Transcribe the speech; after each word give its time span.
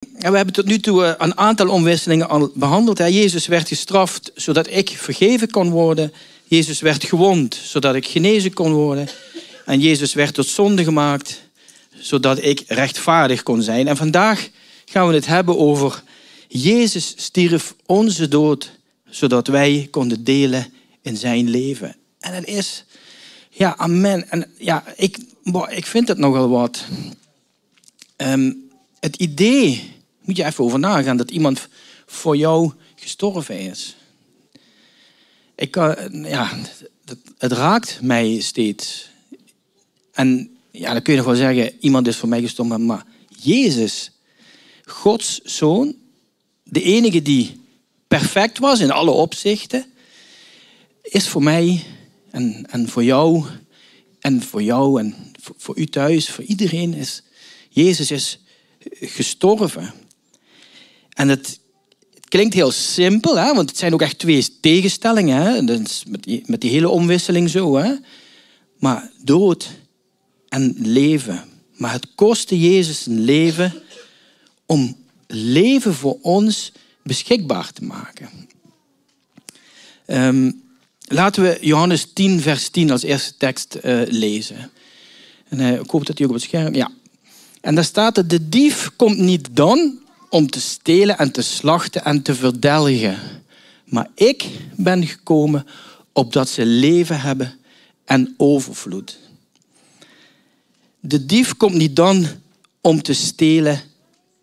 En 0.00 0.30
we 0.30 0.36
hebben 0.36 0.54
tot 0.54 0.64
nu 0.64 0.78
toe 0.78 1.04
eh, 1.04 1.14
een 1.18 1.38
aantal 1.38 1.68
omwisselingen 1.68 2.28
al 2.28 2.50
behandeld. 2.54 2.98
Jezus 2.98 3.46
werd 3.46 3.68
gestraft 3.68 4.32
zodat 4.34 4.66
ik 4.70 4.88
vergeven 4.88 5.50
kon 5.50 5.70
worden. 5.70 6.12
Jezus 6.44 6.80
werd 6.80 7.04
gewond 7.04 7.54
zodat 7.62 7.94
ik 7.94 8.06
genezen 8.06 8.52
kon 8.52 8.72
worden. 8.72 9.08
En 9.64 9.80
Jezus 9.80 10.14
werd 10.14 10.34
tot 10.34 10.46
zonde 10.46 10.84
gemaakt 10.84 11.40
zodat 11.98 12.42
ik 12.42 12.62
rechtvaardig 12.66 13.42
kon 13.42 13.62
zijn. 13.62 13.88
En 13.88 13.96
vandaag 13.96 14.48
gaan 14.84 15.08
we 15.08 15.14
het 15.14 15.26
hebben 15.26 15.58
over 15.58 16.02
Jezus 16.48 17.14
stierf 17.16 17.74
onze 17.86 18.28
dood 18.28 18.70
zodat 19.08 19.46
wij 19.46 19.88
konden 19.90 20.24
delen 20.24 20.72
in 21.02 21.16
zijn 21.16 21.50
leven. 21.50 21.96
En 22.20 22.34
het 22.34 22.46
is, 22.46 22.84
ja, 23.50 23.76
amen. 23.76 24.30
En 24.30 24.50
ja, 24.58 24.84
ik, 24.96 25.18
ik 25.68 25.86
vind 25.86 26.08
het 26.08 26.18
nogal 26.18 26.48
wat. 26.48 26.84
Ehm, 28.16 28.52
het 29.00 29.16
idee, 29.16 29.92
moet 30.20 30.36
je 30.36 30.44
even 30.44 30.64
over 30.64 30.78
nagaan, 30.78 31.16
dat 31.16 31.30
iemand 31.30 31.68
voor 32.06 32.36
jou 32.36 32.72
gestorven 32.94 33.58
is. 33.58 33.96
Ik 35.54 35.70
kan, 35.70 35.96
ja, 36.10 36.56
het, 37.04 37.30
het 37.38 37.52
raakt 37.52 37.98
mij 38.02 38.40
steeds. 38.40 39.10
En 40.12 40.56
ja, 40.70 40.92
dan 40.92 41.02
kun 41.02 41.12
je 41.12 41.18
nog 41.18 41.28
wel 41.28 41.38
zeggen, 41.38 41.72
iemand 41.80 42.06
is 42.06 42.16
voor 42.16 42.28
mij 42.28 42.40
gestorven, 42.40 42.86
maar 42.86 43.06
Jezus, 43.28 44.10
Gods 44.84 45.40
zoon, 45.44 45.94
de 46.62 46.82
enige 46.82 47.22
die 47.22 47.60
perfect 48.08 48.58
was 48.58 48.80
in 48.80 48.90
alle 48.90 49.10
opzichten, 49.10 49.84
is 51.02 51.28
voor 51.28 51.42
mij 51.42 51.84
en, 52.30 52.66
en 52.70 52.88
voor 52.88 53.04
jou 53.04 53.44
en 54.20 54.42
voor 54.42 54.62
jou 54.62 55.00
en 55.00 55.14
voor, 55.40 55.54
voor 55.58 55.78
u 55.78 55.86
thuis, 55.86 56.30
voor 56.30 56.44
iedereen 56.44 56.94
is 56.94 57.22
Jezus 57.68 58.10
is 58.10 58.38
gestorven. 58.90 59.92
En 61.08 61.28
het, 61.28 61.60
het 62.14 62.28
klinkt 62.28 62.54
heel 62.54 62.70
simpel, 62.70 63.38
hè? 63.38 63.54
want 63.54 63.68
het 63.68 63.78
zijn 63.78 63.92
ook 63.92 64.02
echt 64.02 64.18
twee 64.18 64.60
tegenstellingen. 64.60 65.42
Hè? 65.42 65.62
Met, 65.62 66.22
die, 66.22 66.42
met 66.46 66.60
die 66.60 66.70
hele 66.70 66.88
omwisseling 66.88 67.50
zo. 67.50 67.76
Hè? 67.76 67.94
Maar 68.78 69.10
dood 69.22 69.68
en 70.48 70.74
leven. 70.78 71.44
Maar 71.76 71.92
het 71.92 72.14
kostte 72.14 72.60
Jezus 72.60 73.06
een 73.06 73.20
leven 73.20 73.82
om 74.66 74.96
leven 75.26 75.94
voor 75.94 76.18
ons 76.20 76.72
beschikbaar 77.02 77.72
te 77.72 77.84
maken. 77.84 78.28
Um, 80.06 80.62
laten 81.00 81.42
we 81.42 81.58
Johannes 81.60 82.12
10, 82.12 82.40
vers 82.40 82.68
10 82.68 82.90
als 82.90 83.02
eerste 83.02 83.36
tekst 83.36 83.78
uh, 83.82 84.02
lezen. 84.06 84.70
En, 85.48 85.58
uh, 85.58 85.72
ik 85.72 85.90
hoop 85.90 86.06
dat 86.06 86.18
hij 86.18 86.26
ook 86.26 86.32
op 86.32 86.38
het 86.38 86.48
scherm... 86.48 86.74
Ja. 86.74 86.90
En 87.60 87.74
daar 87.74 87.84
staat 87.84 88.14
dat 88.14 88.30
de 88.30 88.48
dief 88.48 88.90
komt 88.96 89.18
niet 89.18 89.48
dan 89.52 89.98
om 90.28 90.50
te 90.50 90.60
stelen 90.60 91.18
en 91.18 91.32
te 91.32 91.42
slachten 91.42 92.04
en 92.04 92.22
te 92.22 92.34
verdelgen. 92.34 93.18
Maar 93.84 94.08
ik 94.14 94.46
ben 94.76 95.06
gekomen 95.06 95.66
opdat 96.12 96.48
ze 96.48 96.66
leven 96.66 97.20
hebben 97.20 97.58
en 98.04 98.34
overvloed. 98.36 99.18
De 101.00 101.26
dief 101.26 101.56
komt 101.56 101.74
niet 101.74 101.96
dan 101.96 102.26
om 102.80 103.02
te 103.02 103.12
stelen 103.12 103.80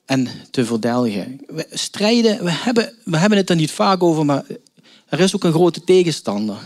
en 0.05 0.27
te 0.51 0.65
verdelgen. 0.65 1.39
We 1.47 1.67
strijden, 1.71 2.43
we 2.43 2.51
hebben, 2.51 2.93
we 3.03 3.17
hebben 3.17 3.37
het 3.37 3.49
er 3.49 3.55
niet 3.55 3.71
vaak 3.71 4.03
over, 4.03 4.25
maar 4.25 4.43
er 5.09 5.19
is 5.19 5.35
ook 5.35 5.43
een 5.43 5.51
grote 5.53 5.83
tegenstander. 5.83 6.57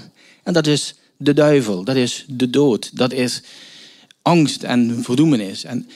En 0.44 0.54
dat 0.54 0.68
is 0.68 0.96
de 1.18 1.34
duivel, 1.34 1.84
dat 1.84 1.96
is 1.96 2.26
de 2.28 2.50
dood, 2.50 2.98
dat 2.98 3.14
is 3.14 3.42
angst 4.22 4.64
en 4.64 5.04
verdoemenis. 5.04 5.64
En 5.64 5.90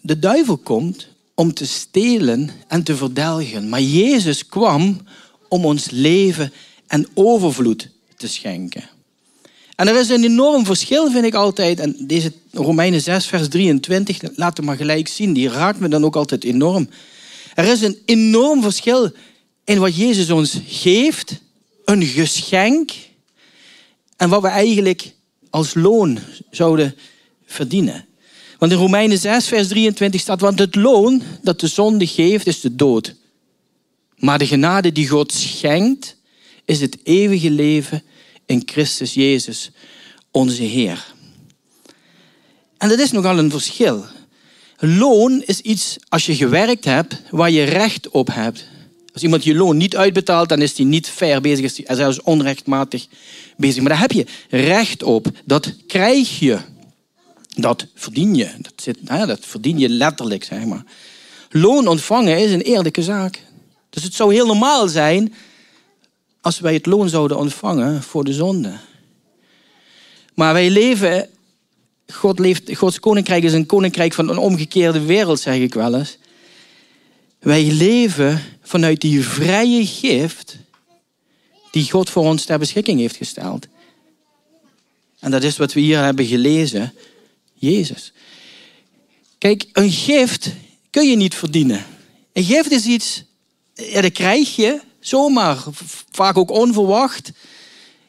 de, 0.00 0.18
duivel 0.18 0.56
komt 0.56 1.08
om 1.34 1.54
te 1.54 1.66
stelen 1.66 2.50
en 2.68 2.82
te 2.82 2.96
verdelgen. 2.96 3.68
Maar 3.68 3.80
Jezus 3.80 4.46
kwam 4.46 5.00
om 5.48 5.64
ons 5.64 5.90
leven 5.90 6.52
en 6.86 7.06
overvloed 7.14 7.88
te 8.16 8.28
schenken. 8.28 8.88
En 9.76 9.88
er 9.88 10.00
is 10.00 10.08
een 10.08 10.24
enorm 10.24 10.64
verschil, 10.64 11.10
vind 11.10 11.24
ik 11.24 11.34
altijd. 11.34 11.80
En 11.80 11.96
deze 12.00 12.32
Romeinen 12.52 13.00
6, 13.00 13.26
vers 13.26 13.48
23, 13.48 14.18
laat 14.34 14.56
het 14.56 14.66
maar 14.66 14.76
gelijk 14.76 15.08
zien. 15.08 15.32
Die 15.32 15.48
raakt 15.48 15.80
me 15.80 15.88
dan 15.88 16.04
ook 16.04 16.16
altijd 16.16 16.44
enorm. 16.44 16.88
Er 17.54 17.64
is 17.64 17.80
een 17.80 17.98
enorm 18.04 18.62
verschil 18.62 19.12
in 19.64 19.78
wat 19.78 19.96
Jezus 19.96 20.30
ons 20.30 20.58
geeft. 20.66 21.40
Een 21.84 22.02
geschenk. 22.02 22.92
En 24.16 24.28
wat 24.28 24.42
we 24.42 24.48
eigenlijk 24.48 25.12
als 25.50 25.74
loon 25.74 26.18
zouden 26.50 26.94
verdienen. 27.46 28.06
Want 28.58 28.72
in 28.72 28.78
Romeinen 28.78 29.18
6, 29.18 29.48
vers 29.48 29.68
23 29.68 30.20
staat, 30.20 30.40
want 30.40 30.58
het 30.58 30.74
loon 30.74 31.22
dat 31.42 31.60
de 31.60 31.66
zonde 31.66 32.06
geeft 32.06 32.46
is 32.46 32.60
de 32.60 32.76
dood. 32.76 33.14
Maar 34.16 34.38
de 34.38 34.46
genade 34.46 34.92
die 34.92 35.08
God 35.08 35.32
schenkt 35.32 36.16
is 36.64 36.80
het 36.80 36.98
eeuwige 37.02 37.50
leven 37.50 38.02
in 38.46 38.62
Christus 38.64 39.14
Jezus, 39.14 39.70
onze 40.30 40.62
Heer. 40.62 41.14
En 42.78 42.88
dat 42.88 42.98
is 42.98 43.10
nogal 43.10 43.38
een 43.38 43.50
verschil. 43.50 44.04
Loon 44.78 45.42
is 45.46 45.60
iets, 45.60 45.96
als 46.08 46.26
je 46.26 46.34
gewerkt 46.34 46.84
hebt, 46.84 47.22
waar 47.30 47.50
je 47.50 47.62
recht 47.62 48.08
op 48.08 48.28
hebt. 48.32 48.64
Als 49.12 49.22
iemand 49.22 49.44
je 49.44 49.54
loon 49.54 49.76
niet 49.76 49.96
uitbetaalt, 49.96 50.48
dan 50.48 50.62
is 50.62 50.76
hij 50.76 50.86
niet 50.86 51.08
fair 51.08 51.40
bezig, 51.40 51.64
is 51.64 51.76
hij 51.76 51.96
zelfs 51.96 52.22
onrechtmatig 52.22 53.06
bezig. 53.56 53.80
Maar 53.82 53.90
daar 53.90 54.00
heb 54.00 54.12
je 54.12 54.26
recht 54.48 55.02
op. 55.02 55.26
Dat 55.44 55.72
krijg 55.86 56.38
je. 56.38 56.58
Dat 57.58 57.86
verdien 57.94 58.34
je. 58.34 58.50
Dat, 58.58 58.72
zit, 58.76 58.98
hè, 59.04 59.26
dat 59.26 59.46
verdien 59.46 59.78
je 59.78 59.88
letterlijk, 59.88 60.44
zeg 60.44 60.64
maar. 60.64 60.84
Loon 61.50 61.86
ontvangen 61.86 62.38
is 62.38 62.52
een 62.52 62.60
eerlijke 62.60 63.02
zaak. 63.02 63.42
Dus 63.90 64.02
het 64.02 64.14
zou 64.14 64.34
heel 64.34 64.46
normaal 64.46 64.88
zijn 64.88 65.34
als 66.40 66.60
wij 66.60 66.74
het 66.74 66.86
loon 66.86 67.08
zouden 67.08 67.38
ontvangen 67.38 68.02
voor 68.02 68.24
de 68.24 68.32
zonde. 68.32 68.72
Maar 70.34 70.52
wij 70.52 70.70
leven, 70.70 71.28
God 72.12 72.38
leeft, 72.38 72.76
Gods 72.76 73.00
koninkrijk 73.00 73.42
is 73.42 73.52
een 73.52 73.66
koninkrijk 73.66 74.12
van 74.12 74.28
een 74.28 74.38
omgekeerde 74.38 75.00
wereld, 75.00 75.40
zeg 75.40 75.56
ik 75.56 75.74
wel 75.74 75.94
eens. 75.94 76.18
Wij 77.38 77.64
leven 77.64 78.42
vanuit 78.62 79.00
die 79.00 79.24
vrije 79.24 79.86
gift 79.86 80.56
die 81.70 81.90
God 81.90 82.10
voor 82.10 82.24
ons 82.24 82.44
ter 82.44 82.58
beschikking 82.58 83.00
heeft 83.00 83.16
gesteld. 83.16 83.66
En 85.20 85.30
dat 85.30 85.42
is 85.42 85.56
wat 85.56 85.72
we 85.72 85.80
hier 85.80 86.02
hebben 86.02 86.26
gelezen. 86.26 86.92
Jezus. 87.58 88.12
Kijk, 89.38 89.64
een 89.72 89.90
gift 89.90 90.52
kun 90.90 91.08
je 91.08 91.16
niet 91.16 91.34
verdienen. 91.34 91.84
Een 92.32 92.44
gift 92.44 92.70
is 92.70 92.84
iets, 92.84 93.24
dat 93.92 94.12
krijg 94.12 94.56
je 94.56 94.80
zomaar, 95.00 95.64
vaak 96.10 96.36
ook 96.36 96.50
onverwacht. 96.50 97.32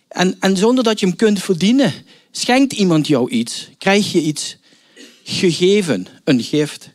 En, 0.08 0.36
en 0.40 0.58
zonder 0.58 0.84
dat 0.84 1.00
je 1.00 1.06
hem 1.06 1.16
kunt 1.16 1.44
verdienen. 1.44 1.94
Schenkt 2.32 2.74
iemand 2.74 3.08
jou 3.08 3.30
iets, 3.30 3.70
krijg 3.78 4.12
je 4.12 4.22
iets 4.22 4.58
gegeven, 5.24 6.08
een 6.24 6.44
gift. 6.44 6.90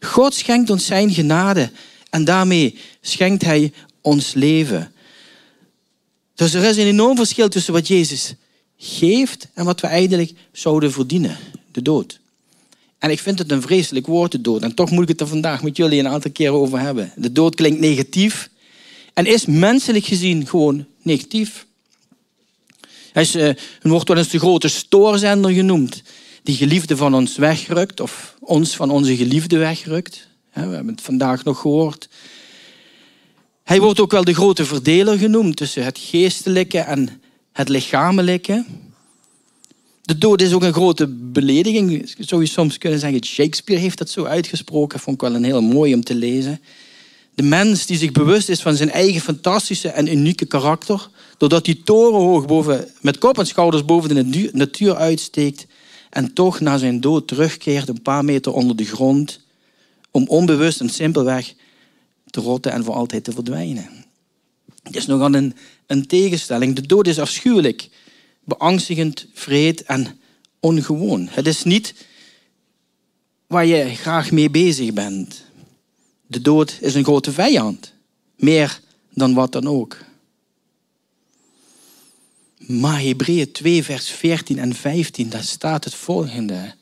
God 0.00 0.34
schenkt 0.34 0.70
ons 0.70 0.86
zijn 0.86 1.10
genade 1.10 1.70
en 2.10 2.24
daarmee 2.24 2.78
schenkt 3.00 3.42
hij 3.42 3.72
ons 4.00 4.34
leven. 4.34 4.92
Dus 6.34 6.54
er 6.54 6.64
is 6.64 6.76
een 6.76 6.86
enorm 6.86 7.16
verschil 7.16 7.48
tussen 7.48 7.72
wat 7.72 7.88
Jezus 7.88 8.34
geeft 8.76 9.48
en 9.54 9.64
wat 9.64 9.80
we 9.80 9.86
eigenlijk 9.86 10.32
zouden 10.52 10.92
verdienen 10.92 11.38
de 11.76 11.82
dood. 11.82 12.20
En 12.98 13.10
ik 13.10 13.20
vind 13.20 13.38
het 13.38 13.50
een 13.50 13.62
vreselijk 13.62 14.06
woord, 14.06 14.32
de 14.32 14.40
dood. 14.40 14.62
En 14.62 14.74
toch 14.74 14.90
moet 14.90 15.02
ik 15.02 15.08
het 15.08 15.20
er 15.20 15.26
vandaag 15.26 15.62
met 15.62 15.76
jullie 15.76 15.98
een 15.98 16.08
aantal 16.08 16.30
keren 16.30 16.54
over 16.54 16.80
hebben. 16.80 17.12
De 17.16 17.32
dood 17.32 17.54
klinkt 17.54 17.80
negatief 17.80 18.50
en 19.14 19.26
is 19.26 19.46
menselijk 19.46 20.04
gezien 20.04 20.46
gewoon 20.46 20.86
negatief. 21.02 21.66
Hij 23.12 23.22
is, 23.22 23.36
uh, 23.36 23.50
wordt 23.82 24.08
wel 24.08 24.16
eens 24.16 24.28
de 24.28 24.38
grote 24.38 24.68
stoorzender 24.68 25.50
genoemd, 25.50 26.02
die 26.42 26.56
geliefde 26.56 26.96
van 26.96 27.14
ons 27.14 27.36
wegrukt, 27.36 28.00
of 28.00 28.36
ons 28.40 28.76
van 28.76 28.90
onze 28.90 29.16
geliefde 29.16 29.56
wegrukt. 29.56 30.28
We 30.52 30.60
hebben 30.60 30.86
het 30.86 31.00
vandaag 31.00 31.44
nog 31.44 31.60
gehoord. 31.60 32.08
Hij 33.62 33.80
wordt 33.80 34.00
ook 34.00 34.10
wel 34.10 34.24
de 34.24 34.34
grote 34.34 34.64
verdeler 34.64 35.18
genoemd 35.18 35.56
tussen 35.56 35.84
het 35.84 35.98
geestelijke 35.98 36.78
en 36.78 37.22
het 37.52 37.68
lichamelijke. 37.68 38.64
De 40.06 40.18
dood 40.18 40.40
is 40.40 40.52
ook 40.52 40.62
een 40.62 40.72
grote 40.72 41.06
belediging. 41.08 42.14
Zou 42.18 42.40
je 42.40 42.48
soms 42.48 42.78
kunnen 42.78 42.98
zeggen, 42.98 43.24
Shakespeare 43.24 43.82
heeft 43.82 43.98
dat 43.98 44.10
zo 44.10 44.24
uitgesproken. 44.24 45.00
Vond 45.00 45.16
ik 45.16 45.28
wel 45.28 45.34
een 45.34 45.44
heel 45.44 45.62
mooi 45.62 45.94
om 45.94 46.04
te 46.04 46.14
lezen. 46.14 46.60
De 47.34 47.42
mens 47.42 47.86
die 47.86 47.96
zich 47.96 48.12
bewust 48.12 48.48
is 48.48 48.62
van 48.62 48.76
zijn 48.76 48.90
eigen 48.90 49.20
fantastische 49.20 49.88
en 49.88 50.12
unieke 50.12 50.46
karakter, 50.46 51.08
doordat 51.38 51.66
hij 51.66 51.80
torenhoog 51.84 52.46
boven, 52.46 52.88
met 53.00 53.18
kop 53.18 53.38
en 53.38 53.46
schouders 53.46 53.84
boven 53.84 54.14
de 54.14 54.50
natuur 54.52 54.96
uitsteekt 54.96 55.66
en 56.10 56.32
toch 56.32 56.60
na 56.60 56.78
zijn 56.78 57.00
dood 57.00 57.28
terugkeert 57.28 57.88
een 57.88 58.02
paar 58.02 58.24
meter 58.24 58.52
onder 58.52 58.76
de 58.76 58.84
grond, 58.84 59.40
om 60.10 60.28
onbewust 60.28 60.80
en 60.80 60.90
simpelweg 60.90 61.54
te 62.30 62.40
rotten 62.40 62.72
en 62.72 62.84
voor 62.84 62.94
altijd 62.94 63.24
te 63.24 63.32
verdwijnen. 63.32 63.88
Het 64.82 64.96
is 64.96 65.06
nogal 65.06 65.34
een, 65.34 65.54
een 65.86 66.06
tegenstelling. 66.06 66.74
De 66.74 66.86
dood 66.86 67.06
is 67.06 67.18
afschuwelijk 67.18 67.88
beangstigend, 68.46 69.26
vreed 69.32 69.82
en 69.82 70.20
ongewoon. 70.60 71.28
Het 71.30 71.46
is 71.46 71.62
niet 71.62 71.94
waar 73.46 73.66
je 73.66 73.94
graag 73.94 74.30
mee 74.30 74.50
bezig 74.50 74.92
bent. 74.92 75.44
De 76.26 76.40
dood 76.40 76.78
is 76.80 76.94
een 76.94 77.04
grote 77.04 77.32
vijand. 77.32 77.92
Meer 78.36 78.80
dan 79.10 79.34
wat 79.34 79.52
dan 79.52 79.66
ook. 79.66 79.98
Maar 82.58 83.00
Hebreeën 83.00 83.52
2, 83.52 83.84
vers 83.84 84.10
14 84.10 84.58
en 84.58 84.74
15, 84.74 85.28
daar 85.28 85.42
staat 85.42 85.84
het 85.84 85.94
volgende. 85.94 86.74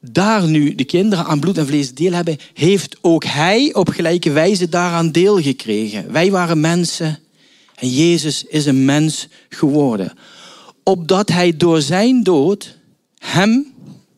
Daar 0.00 0.48
nu 0.48 0.74
de 0.74 0.84
kinderen 0.84 1.24
aan 1.24 1.40
bloed 1.40 1.58
en 1.58 1.66
vlees 1.66 1.94
deel 1.94 2.12
hebben, 2.12 2.38
heeft 2.54 2.96
ook 3.00 3.24
hij 3.24 3.74
op 3.74 3.88
gelijke 3.88 4.30
wijze 4.30 4.68
daaraan 4.68 5.12
deel 5.12 5.42
gekregen. 5.42 6.12
Wij 6.12 6.30
waren 6.30 6.60
mensen 6.60 7.18
en 7.74 7.88
Jezus 7.88 8.44
is 8.44 8.66
een 8.66 8.84
mens 8.84 9.28
geworden. 9.48 10.12
Opdat 10.82 11.28
hij 11.28 11.56
door 11.56 11.80
zijn 11.80 12.22
dood 12.22 12.78
hem, 13.18 13.74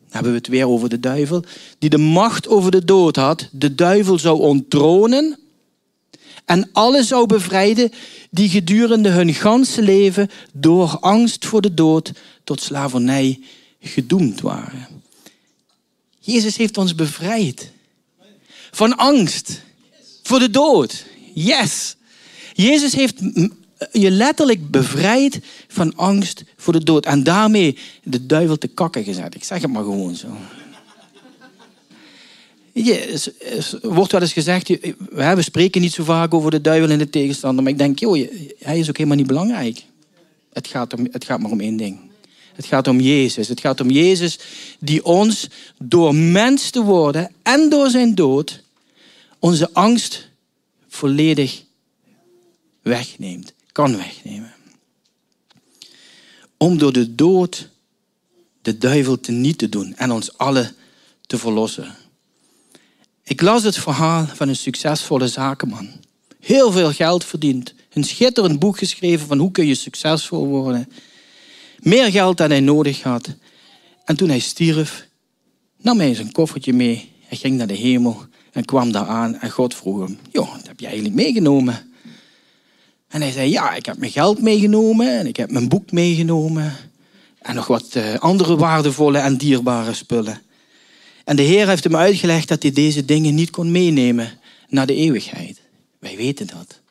hebben 0.09 0.31
we 0.31 0.37
het 0.37 0.47
weer 0.47 0.67
over 0.67 0.89
de 0.89 0.99
duivel, 0.99 1.43
die 1.79 1.89
de 1.89 1.97
macht 1.97 2.47
over 2.47 2.71
de 2.71 2.85
dood 2.85 3.15
had, 3.15 3.49
de 3.51 3.75
duivel 3.75 4.19
zou 4.19 4.39
onttronen 4.39 5.39
en 6.45 6.69
alle 6.71 7.03
zou 7.03 7.25
bevrijden 7.25 7.91
die 8.29 8.49
gedurende 8.49 9.09
hun 9.09 9.33
ganse 9.33 9.81
leven 9.81 10.29
door 10.53 10.97
angst 10.99 11.45
voor 11.45 11.61
de 11.61 11.73
dood 11.73 12.11
tot 12.43 12.61
slavernij 12.61 13.39
gedoemd 13.79 14.41
waren. 14.41 14.87
Jezus 16.19 16.57
heeft 16.57 16.77
ons 16.77 16.95
bevrijd 16.95 17.71
van 18.71 18.97
angst 18.97 19.61
voor 20.23 20.39
de 20.39 20.49
dood. 20.49 21.05
Yes. 21.33 21.96
Jezus 22.57 22.93
heeft 22.93 23.21
je 23.91 24.11
letterlijk 24.11 24.71
bevrijd 24.71 25.39
van 25.67 25.95
angst 25.95 26.43
voor 26.55 26.73
de 26.73 26.83
dood. 26.83 27.05
En 27.05 27.23
daarmee 27.23 27.77
de 28.03 28.25
duivel 28.25 28.57
te 28.57 28.67
kakken 28.67 29.03
gezet. 29.03 29.35
Ik 29.35 29.43
zeg 29.43 29.61
het 29.61 29.71
maar 29.71 29.83
gewoon 29.83 30.15
zo. 30.15 30.27
Je, 32.71 33.21
wordt 33.81 34.11
wel 34.11 34.21
eens 34.21 34.33
gezegd, 34.33 34.67
we 35.09 35.41
spreken 35.41 35.81
niet 35.81 35.93
zo 35.93 36.03
vaak 36.03 36.33
over 36.33 36.51
de 36.51 36.61
duivel 36.61 36.89
en 36.89 36.97
de 36.97 37.09
tegenstander. 37.09 37.63
Maar 37.63 37.71
ik 37.71 37.77
denk, 37.77 37.99
joh, 37.99 38.27
hij 38.59 38.79
is 38.79 38.89
ook 38.89 38.97
helemaal 38.97 39.17
niet 39.17 39.27
belangrijk. 39.27 39.83
Het 40.53 40.67
gaat, 40.67 40.93
om, 40.93 41.07
het 41.11 41.25
gaat 41.25 41.39
maar 41.39 41.51
om 41.51 41.59
één 41.59 41.77
ding. 41.77 41.99
Het 42.53 42.65
gaat 42.65 42.87
om 42.87 42.99
Jezus. 42.99 43.47
Het 43.47 43.59
gaat 43.59 43.81
om 43.81 43.89
Jezus 43.89 44.39
die 44.79 45.05
ons 45.05 45.49
door 45.83 46.15
mens 46.15 46.69
te 46.69 46.81
worden 46.81 47.31
en 47.43 47.69
door 47.69 47.89
zijn 47.89 48.15
dood 48.15 48.63
onze 49.39 49.69
angst 49.73 50.29
volledig 50.87 51.65
wegneemt, 52.87 53.53
kan 53.71 53.97
wegnemen. 53.97 54.53
Om 56.57 56.77
door 56.77 56.93
de 56.93 57.15
dood 57.15 57.69
de 58.61 58.77
duivel 58.77 59.19
te 59.19 59.31
niet 59.31 59.57
te 59.57 59.69
doen 59.69 59.95
en 59.95 60.11
ons 60.11 60.37
alle 60.37 60.73
te 61.25 61.37
verlossen. 61.37 61.95
Ik 63.23 63.41
las 63.41 63.63
het 63.63 63.77
verhaal 63.77 64.25
van 64.25 64.47
een 64.47 64.55
succesvolle 64.55 65.27
zakenman. 65.27 65.89
Heel 66.39 66.71
veel 66.71 66.91
geld 66.91 67.25
verdiend. 67.25 67.73
Een 67.93 68.03
schitterend 68.03 68.59
boek 68.59 68.77
geschreven 68.77 69.27
van 69.27 69.37
hoe 69.37 69.51
kun 69.51 69.67
je 69.67 69.75
succesvol 69.75 70.45
worden. 70.47 70.89
Meer 71.79 72.11
geld 72.11 72.37
dan 72.37 72.49
hij 72.49 72.59
nodig 72.59 73.01
had. 73.01 73.35
En 74.05 74.15
toen 74.15 74.29
hij 74.29 74.39
stierf, 74.39 75.07
nam 75.81 75.99
hij 75.99 76.13
zijn 76.15 76.31
koffertje 76.31 76.73
mee. 76.73 77.11
Hij 77.21 77.37
ging 77.37 77.57
naar 77.57 77.67
de 77.67 77.73
hemel 77.73 78.25
en 78.51 78.65
kwam 78.65 78.91
daar 78.91 79.07
aan. 79.07 79.35
En 79.35 79.51
God 79.51 79.75
vroeg 79.75 79.99
hem, 79.99 80.19
joh, 80.31 80.55
heb 80.63 80.79
je 80.79 80.85
eigenlijk 80.85 81.15
meegenomen? 81.15 81.91
En 83.07 83.21
hij 83.21 83.31
zei, 83.31 83.49
ja, 83.49 83.73
ik 83.73 83.85
heb 83.85 83.97
mijn 83.97 84.11
geld 84.11 84.41
meegenomen 84.41 85.19
en 85.19 85.27
ik 85.27 85.37
heb 85.37 85.51
mijn 85.51 85.67
boek 85.67 85.91
meegenomen. 85.91 86.75
En 87.41 87.55
nog 87.55 87.67
wat 87.67 87.95
eh, 87.95 88.15
andere 88.15 88.57
waardevolle 88.57 89.17
en 89.17 89.37
dierbare 89.37 89.93
spullen. 89.93 90.41
En 91.23 91.35
de 91.35 91.41
Heer 91.41 91.67
heeft 91.67 91.83
hem 91.83 91.95
uitgelegd 91.95 92.47
dat 92.47 92.61
hij 92.61 92.71
deze 92.71 93.05
dingen 93.05 93.35
niet 93.35 93.49
kon 93.49 93.71
meenemen 93.71 94.39
naar 94.69 94.85
de 94.85 94.95
eeuwigheid. 94.95 95.61
Wij 95.99 96.15
weten 96.17 96.47
dat. 96.47 96.81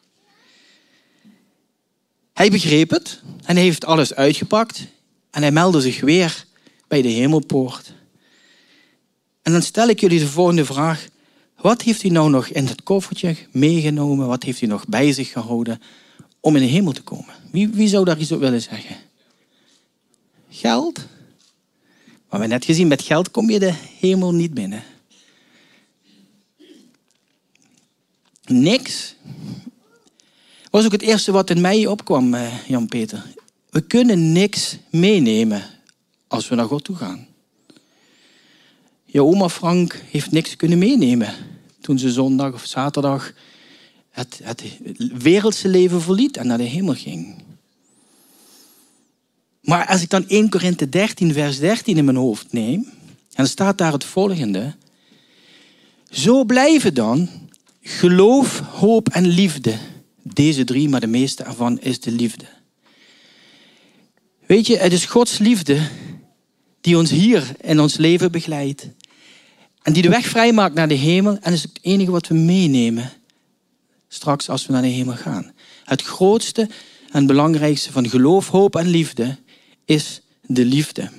Hij 2.33 2.51
begreep 2.51 2.91
het 2.91 3.21
en 3.45 3.55
hij 3.55 3.65
heeft 3.65 3.85
alles 3.85 4.15
uitgepakt 4.15 4.87
en 5.31 5.43
hij 5.43 5.51
meldde 5.51 5.81
zich 5.81 6.01
weer 6.01 6.45
bij 6.89 7.03
de 7.03 7.09
hemelpoort. 7.09 7.93
En 9.43 9.53
dan 9.53 9.63
stel 9.63 9.89
ik 9.89 10.01
jullie 10.01 10.19
de 10.19 10.27
volgende 10.27 10.65
vraag. 10.65 11.09
Wat 11.57 11.83
heeft 11.83 12.03
hij 12.03 12.11
nou 12.11 12.31
nog 12.31 12.47
in 12.47 12.67
het 12.67 12.83
koffertje 12.83 13.37
meegenomen? 13.51 14.27
Wat 14.27 14.43
heeft 14.43 14.61
hij 14.61 14.69
nog 14.69 14.87
bij 14.87 15.13
zich 15.13 15.33
gehouden 15.33 15.81
om 16.41 16.57
in 16.57 16.63
de 16.63 16.69
hemel 16.69 16.93
te 16.93 17.03
komen? 17.03 17.35
Wie, 17.51 17.69
wie 17.69 17.89
zou 17.89 18.05
daar 18.05 18.19
iets 18.19 18.33
op 18.33 18.41
willen 18.41 18.63
zeggen? 18.63 18.97
Geld? 20.49 20.97
Maar 20.97 22.41
we 22.41 22.47
hebben 22.47 22.49
net 22.49 22.65
gezien, 22.65 22.89
met 22.89 23.03
geld 23.03 23.31
kom 23.31 23.51
je 23.51 23.59
de 23.59 23.75
hemel 23.99 24.35
niet 24.35 24.55
binnen. 24.55 24.83
Niks. 28.45 29.15
was 30.71 30.85
ook 30.85 30.93
het 30.93 31.03
eerste 31.03 31.33
wat 31.33 31.51
in 31.51 31.61
mij 31.61 31.87
opkwam, 31.87 32.35
eh, 32.35 32.67
Jan-Peter. 32.67 33.25
We 33.71 33.81
kunnen 33.81 34.33
niks 34.33 34.77
meenemen 34.91 35.63
als 36.27 36.49
we 36.49 36.55
naar 36.55 36.67
God 36.67 36.85
toe 36.85 36.97
gaan. 36.97 37.27
Je 39.05 39.23
oma 39.23 39.49
Frank 39.49 40.03
heeft 40.11 40.31
niks 40.31 40.57
kunnen 40.57 40.79
meenemen 40.79 41.35
toen 41.81 41.99
ze 41.99 42.13
zondag 42.13 42.53
of 42.53 42.65
zaterdag 42.65 43.33
het, 44.17 44.41
het 44.43 44.63
wereldse 45.19 45.69
leven 45.69 46.03
verliet 46.03 46.37
en 46.37 46.47
naar 46.47 46.59
de 46.59 46.65
hemel 46.65 46.95
ging. 46.95 47.35
Maar 49.61 49.87
als 49.87 50.03
ik 50.03 50.11
dan 50.11 50.29
1 50.29 50.49
Korinthe 50.49 50.89
13, 50.89 51.33
vers 51.33 51.59
13 51.59 51.97
in 51.97 52.05
mijn 52.05 52.17
hoofd 52.17 52.53
neem, 52.53 52.89
dan 53.35 53.47
staat 53.47 53.79
daar 53.79 53.93
het 53.93 54.05
volgende. 54.05 54.75
Zo 56.11 56.45
blijven 56.45 56.95
dan 56.95 57.29
geloof, 57.83 58.59
hoop 58.59 59.09
en 59.09 59.27
liefde. 59.27 59.79
Deze 60.23 60.65
drie, 60.65 60.89
maar 60.89 61.01
de 61.01 61.07
meeste 61.07 61.43
ervan 61.43 61.81
is 61.81 62.01
de 62.01 62.11
liefde. 62.11 62.45
Weet 64.47 64.67
je, 64.67 64.77
het 64.77 64.93
is 64.93 65.05
Gods 65.05 65.39
liefde 65.39 65.89
die 66.81 66.99
ons 66.99 67.11
hier 67.11 67.57
in 67.61 67.81
ons 67.81 67.97
leven 67.97 68.33
begeleidt. 68.33 68.89
En 69.83 69.93
die 69.93 70.03
de 70.03 70.09
weg 70.09 70.27
vrijmaakt 70.27 70.75
naar 70.75 70.89
de 70.89 70.95
hemel. 70.95 71.39
En 71.41 71.53
is 71.53 71.63
het 71.63 71.79
enige 71.81 72.11
wat 72.11 72.27
we 72.27 72.35
meenemen 72.35 73.13
straks 74.09 74.49
als 74.49 74.67
we 74.67 74.73
naar 74.73 74.83
de 74.83 74.89
hemel 74.89 75.15
gaan. 75.15 75.53
Het 75.85 76.03
grootste 76.03 76.69
en 77.11 77.27
belangrijkste 77.27 77.93
van 77.93 78.09
geloof, 78.09 78.49
hoop 78.49 78.77
en 78.77 78.87
liefde 78.87 79.37
is 79.85 80.21
de 80.43 80.65
liefde. 80.65 81.11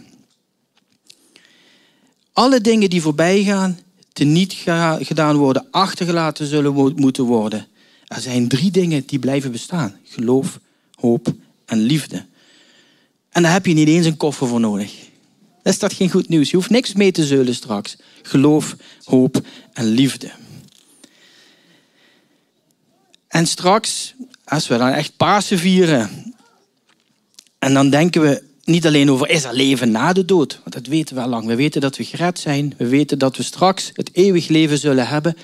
Alle 2.34 2.62
dingen 2.62 2.90
die 2.90 3.02
voorbij 3.02 3.44
gaan, 3.44 3.80
niet 4.14 4.54
gedaan 5.00 5.36
worden, 5.36 5.68
achtergelaten 5.72 6.48
zullen 6.48 6.74
moeten 6.96 7.24
worden. 7.24 7.68
Er 8.08 8.22
zijn 8.22 8.48
drie 8.48 8.72
dingen 8.72 9.04
die 9.06 9.20
blijven 9.20 9.52
bestaan. 9.52 9.96
Geloof, 10.04 10.60
hoop 10.96 11.34
en 11.66 11.80
liefde. 11.80 12.26
En 13.30 13.44
daar 13.44 13.52
heb 13.52 13.66
je 13.66 13.74
niet 13.74 13.88
eens 13.88 14.06
een 14.06 14.18
koffer 14.18 14.48
voor 14.48 14.60
nodig. 14.60 14.94
Is 15.64 15.80
dat 15.80 15.94
geen 15.94 16.10
goed 16.10 16.30
nieuws? 16.30 16.50
Je 16.50 16.56
hoeft 16.56 16.70
niks 16.70 16.94
mee 16.94 17.12
te 17.12 17.26
zullen 17.26 17.56
straks. 17.56 17.96
Geloof, 18.22 18.76
hoop 19.04 19.42
en 19.74 19.86
liefde. 19.86 20.32
En 23.38 23.46
straks, 23.46 24.14
als 24.46 24.68
we 24.68 24.78
dan 24.78 24.90
echt 24.90 25.18
Pasen 25.18 25.60
vieren, 25.60 26.34
en 27.60 27.74
dan 27.74 27.90
denken 27.90 28.22
we 28.22 28.44
niet 28.64 28.86
alleen 28.86 29.12
over 29.12 29.30
is 29.30 29.44
er 29.44 29.54
leven 29.54 29.92
na 29.92 30.14
de 30.14 30.26
dood, 30.26 30.60
want 30.64 30.74
dat 30.74 30.86
weten 30.86 31.16
we 31.16 31.22
al 31.22 31.30
lang. 31.30 31.46
We 31.46 31.56
weten 31.56 31.82
dat 31.82 31.98
we 31.98 32.04
gered 32.04 32.40
zijn, 32.40 32.74
we 32.78 32.88
weten 32.88 33.20
dat 33.20 33.38
we 33.38 33.44
straks 33.44 33.92
het 33.94 34.10
eeuwig 34.14 34.48
leven 34.48 34.78
zullen 34.78 35.08
hebben, 35.08 35.38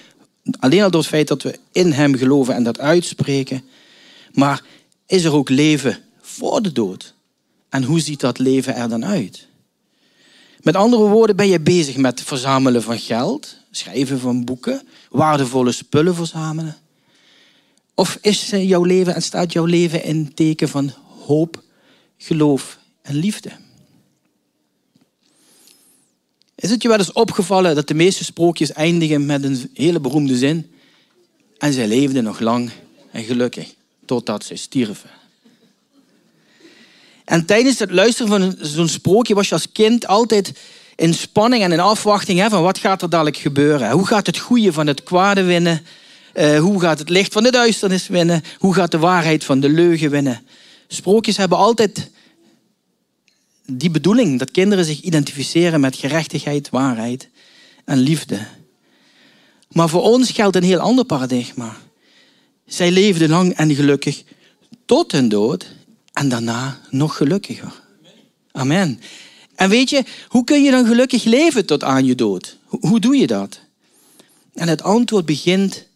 alleen 0.59 0.83
al 0.83 0.91
door 0.91 1.01
het 1.01 1.09
feit 1.09 1.27
dat 1.27 1.41
we 1.41 1.59
in 1.71 1.91
Hem 1.91 2.15
geloven 2.15 2.55
en 2.55 2.63
dat 2.63 2.79
uitspreken. 2.79 3.63
Maar 4.31 4.63
is 5.07 5.23
er 5.23 5.33
ook 5.33 5.49
leven 5.49 5.97
voor 6.21 6.61
de 6.61 6.71
dood? 6.71 7.13
En 7.69 7.83
hoe 7.83 7.99
ziet 7.99 8.19
dat 8.19 8.39
leven 8.39 8.75
er 8.75 8.89
dan 8.89 9.05
uit? 9.05 9.47
Met 10.61 10.75
andere 10.75 11.03
woorden, 11.03 11.35
ben 11.35 11.47
je 11.47 11.59
bezig 11.59 11.97
met 11.97 12.19
het 12.19 12.27
verzamelen 12.27 12.83
van 12.83 12.99
geld, 12.99 13.57
schrijven 13.71 14.19
van 14.19 14.45
boeken, 14.45 14.87
waardevolle 15.09 15.71
spullen 15.71 16.15
verzamelen? 16.15 16.77
Of 17.95 18.17
is 18.21 18.49
jouw 18.49 18.83
leven 18.83 19.15
en 19.15 19.21
staat 19.21 19.53
jouw 19.53 19.65
leven 19.65 20.03
in 20.03 20.33
teken 20.33 20.69
van 20.69 20.93
hoop, 21.25 21.63
geloof 22.17 22.77
en 23.01 23.15
liefde? 23.15 23.51
Is 26.55 26.69
het 26.69 26.81
je 26.81 26.87
wel 26.87 26.97
eens 26.97 27.11
opgevallen 27.11 27.75
dat 27.75 27.87
de 27.87 27.93
meeste 27.93 28.23
sprookjes 28.23 28.71
eindigen 28.71 29.25
met 29.25 29.43
een 29.43 29.69
hele 29.73 29.99
beroemde 29.99 30.37
zin? 30.37 30.71
En 31.57 31.73
zij 31.73 31.87
leefden 31.87 32.23
nog 32.23 32.39
lang 32.39 32.71
en 33.11 33.23
gelukkig 33.23 33.73
totdat 34.05 34.43
ze 34.43 34.55
stierven. 34.55 35.09
En 37.25 37.45
tijdens 37.45 37.79
het 37.79 37.91
luisteren 37.91 38.31
van 38.31 38.55
zo'n 38.59 38.87
sprookje 38.87 39.33
was 39.33 39.47
je 39.47 39.53
als 39.53 39.71
kind 39.71 40.07
altijd 40.07 40.53
in 40.95 41.13
spanning 41.13 41.63
en 41.63 41.71
in 41.71 41.79
afwachting 41.79 42.45
van 42.49 42.61
wat 42.61 42.77
gaat 42.77 43.01
er 43.01 43.09
dadelijk 43.09 43.37
gebeuren. 43.37 43.91
Hoe 43.91 44.07
gaat 44.07 44.25
het 44.25 44.37
goede 44.37 44.73
van 44.73 44.87
het 44.87 45.03
kwade 45.03 45.43
winnen? 45.43 45.85
Uh, 46.33 46.59
hoe 46.59 46.79
gaat 46.79 46.99
het 46.99 47.09
licht 47.09 47.33
van 47.33 47.43
de 47.43 47.51
duisternis 47.51 48.07
winnen? 48.07 48.43
Hoe 48.57 48.73
gaat 48.73 48.91
de 48.91 48.97
waarheid 48.97 49.43
van 49.43 49.59
de 49.59 49.69
leugen 49.69 50.09
winnen? 50.09 50.45
Sprookjes 50.87 51.37
hebben 51.37 51.57
altijd 51.57 52.11
die 53.65 53.89
bedoeling 53.89 54.39
dat 54.39 54.51
kinderen 54.51 54.85
zich 54.85 55.01
identificeren 55.01 55.79
met 55.79 55.95
gerechtigheid, 55.95 56.69
waarheid 56.69 57.29
en 57.85 57.97
liefde. 57.97 58.39
Maar 59.71 59.89
voor 59.89 60.01
ons 60.01 60.31
geldt 60.31 60.55
een 60.55 60.63
heel 60.63 60.79
ander 60.79 61.05
paradigma. 61.05 61.77
Zij 62.65 62.91
leefden 62.91 63.29
lang 63.29 63.53
en 63.53 63.75
gelukkig 63.75 64.23
tot 64.85 65.11
hun 65.11 65.29
dood 65.29 65.71
en 66.13 66.29
daarna 66.29 66.79
nog 66.89 67.17
gelukkiger. 67.17 67.81
Amen. 68.51 68.99
En 69.55 69.69
weet 69.69 69.89
je, 69.89 70.03
hoe 70.27 70.43
kun 70.43 70.63
je 70.63 70.71
dan 70.71 70.85
gelukkig 70.85 71.23
leven 71.23 71.65
tot 71.65 71.83
aan 71.83 72.05
je 72.05 72.15
dood? 72.15 72.57
Hoe 72.67 72.99
doe 72.99 73.17
je 73.17 73.27
dat? 73.27 73.59
En 74.53 74.67
het 74.67 74.83
antwoord 74.83 75.25
begint 75.25 75.87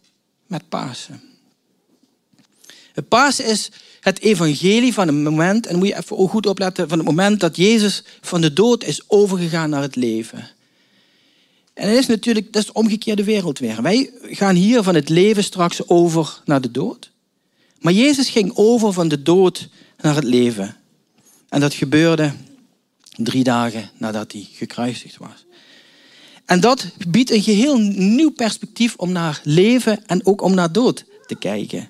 met 0.48 0.70
Pasen. 0.70 1.22
Het 2.94 3.08
Pasen 3.08 3.46
is 3.46 3.72
het 4.00 4.20
evangelie 4.20 4.94
van 4.94 5.08
het 5.08 5.16
moment, 5.16 5.66
en 5.66 5.78
moet 5.78 5.88
je 5.88 5.98
even 5.98 6.30
goed 6.30 6.46
opletten, 6.46 6.90
van 6.90 6.98
het 6.98 7.08
moment 7.08 7.40
dat 7.40 7.56
Jezus 7.56 8.04
van 8.22 8.42
de 8.42 8.54
dood 8.54 8.84
is 8.84 9.04
overgegaan 9.08 9.70
naar 9.70 9.82
het 9.82 9.96
leven. 9.96 10.50
En 11.74 11.90
het 11.90 11.98
is 11.98 12.08
natuurlijk, 12.08 12.54
dat 12.54 12.62
is 12.62 12.68
de 12.68 12.74
omgekeerde 12.74 13.24
wereld 13.24 13.60
weer. 13.60 13.82
Wij 13.82 14.12
gaan 14.22 14.56
hier 14.56 14.84
van 14.84 14.96
het 14.96 15.10
leven 15.10 15.44
straks 15.44 15.88
over 15.88 16.42
naar 16.46 16.62
de 16.62 16.72
dood. 16.72 17.12
Maar 17.80 17.94
Jezus 17.94 18.30
ging 18.30 18.52
over 18.56 18.94
van 18.94 19.08
de 19.08 19.22
dood 19.22 19.70
naar 19.98 20.16
het 20.16 20.24
leven. 20.24 20.76
En 21.50 21.60
dat 21.60 21.74
gebeurde 21.74 22.34
drie 23.16 23.44
dagen 23.44 23.90
nadat 23.98 24.32
hij 24.32 24.48
gekruisigd 24.52 25.18
was. 25.18 25.46
En 26.48 26.60
dat 26.60 26.88
biedt 27.08 27.32
een 27.32 27.42
geheel 27.44 27.78
nieuw 27.78 28.32
perspectief 28.32 28.96
om 28.96 29.12
naar 29.12 29.42
leven 29.44 30.06
en 30.06 30.26
ook 30.26 30.42
om 30.42 30.54
naar 30.54 30.72
dood 30.72 31.06
te 31.26 31.36
kijken. 31.36 31.90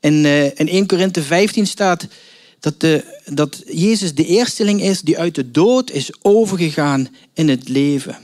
In, 0.00 0.14
uh, 0.14 0.44
in 0.44 0.68
1 0.68 0.86
Korinthe 0.86 1.22
15 1.22 1.66
staat 1.66 2.06
dat, 2.60 2.80
de, 2.80 3.20
dat 3.24 3.62
Jezus 3.66 4.14
de 4.14 4.26
eersteling 4.26 4.82
is 4.82 5.00
die 5.00 5.18
uit 5.18 5.34
de 5.34 5.50
dood 5.50 5.90
is 5.90 6.10
overgegaan 6.22 7.08
in 7.32 7.48
het 7.48 7.68
leven. 7.68 8.18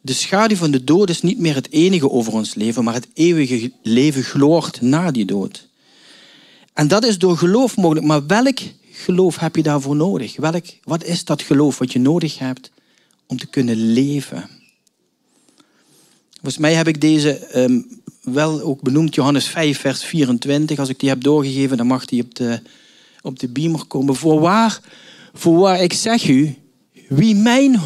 De 0.00 0.12
schaduw 0.12 0.56
van 0.56 0.70
de 0.70 0.84
dood 0.84 1.10
is 1.10 1.22
niet 1.22 1.38
meer 1.38 1.54
het 1.54 1.70
enige 1.70 2.10
over 2.10 2.32
ons 2.32 2.54
leven, 2.54 2.84
maar 2.84 2.94
het 2.94 3.08
eeuwige 3.12 3.72
leven 3.82 4.22
gloort 4.22 4.80
na 4.80 5.10
die 5.10 5.24
dood. 5.24 5.68
En 6.72 6.88
dat 6.88 7.04
is 7.04 7.18
door 7.18 7.36
geloof 7.36 7.76
mogelijk. 7.76 8.06
Maar 8.06 8.26
welk 8.26 8.58
geloof 8.92 9.38
heb 9.38 9.56
je 9.56 9.62
daarvoor 9.62 9.96
nodig? 9.96 10.36
Welk, 10.36 10.64
wat 10.82 11.04
is 11.04 11.24
dat 11.24 11.42
geloof 11.42 11.78
wat 11.78 11.92
je 11.92 11.98
nodig 11.98 12.38
hebt 12.38 12.72
om 13.34 13.40
te 13.40 13.46
kunnen 13.46 13.92
leven? 13.92 14.48
Volgens 16.32 16.58
mij 16.58 16.74
heb 16.74 16.88
ik 16.88 17.00
deze 17.00 17.60
um, 17.62 18.00
wel 18.22 18.60
ook 18.60 18.82
benoemd, 18.82 19.14
Johannes 19.14 19.46
5, 19.46 19.78
vers 19.78 20.04
24. 20.04 20.78
Als 20.78 20.88
ik 20.88 21.00
die 21.00 21.08
heb 21.08 21.22
doorgegeven, 21.22 21.76
dan 21.76 21.86
mag 21.86 22.04
die 22.04 22.22
op 22.22 22.34
de, 22.34 22.60
op 23.22 23.38
de 23.38 23.48
beamer 23.48 23.84
komen. 23.84 24.16
Voorwaar, 24.16 24.80
voorwaar, 25.32 25.82
ik 25.82 25.92
zeg 25.92 26.28
u, 26.28 26.54
wie 27.08 27.34
mijn 27.34 27.80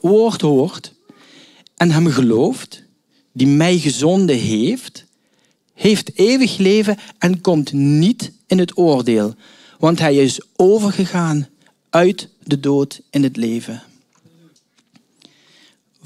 woord 0.00 0.40
hoort 0.40 0.92
en 1.76 1.90
hem 1.90 2.06
gelooft, 2.06 2.82
die 3.32 3.46
mij 3.46 3.78
gezonden 3.78 4.38
heeft, 4.38 5.04
heeft 5.74 6.18
eeuwig 6.18 6.56
leven 6.56 6.98
en 7.18 7.40
komt 7.40 7.72
niet 7.72 8.32
in 8.46 8.58
het 8.58 8.78
oordeel, 8.78 9.34
want 9.78 9.98
hij 9.98 10.16
is 10.16 10.40
overgegaan 10.56 11.48
uit 11.90 12.28
de 12.44 12.60
dood 12.60 13.00
in 13.10 13.22
het 13.22 13.36
leven. 13.36 13.82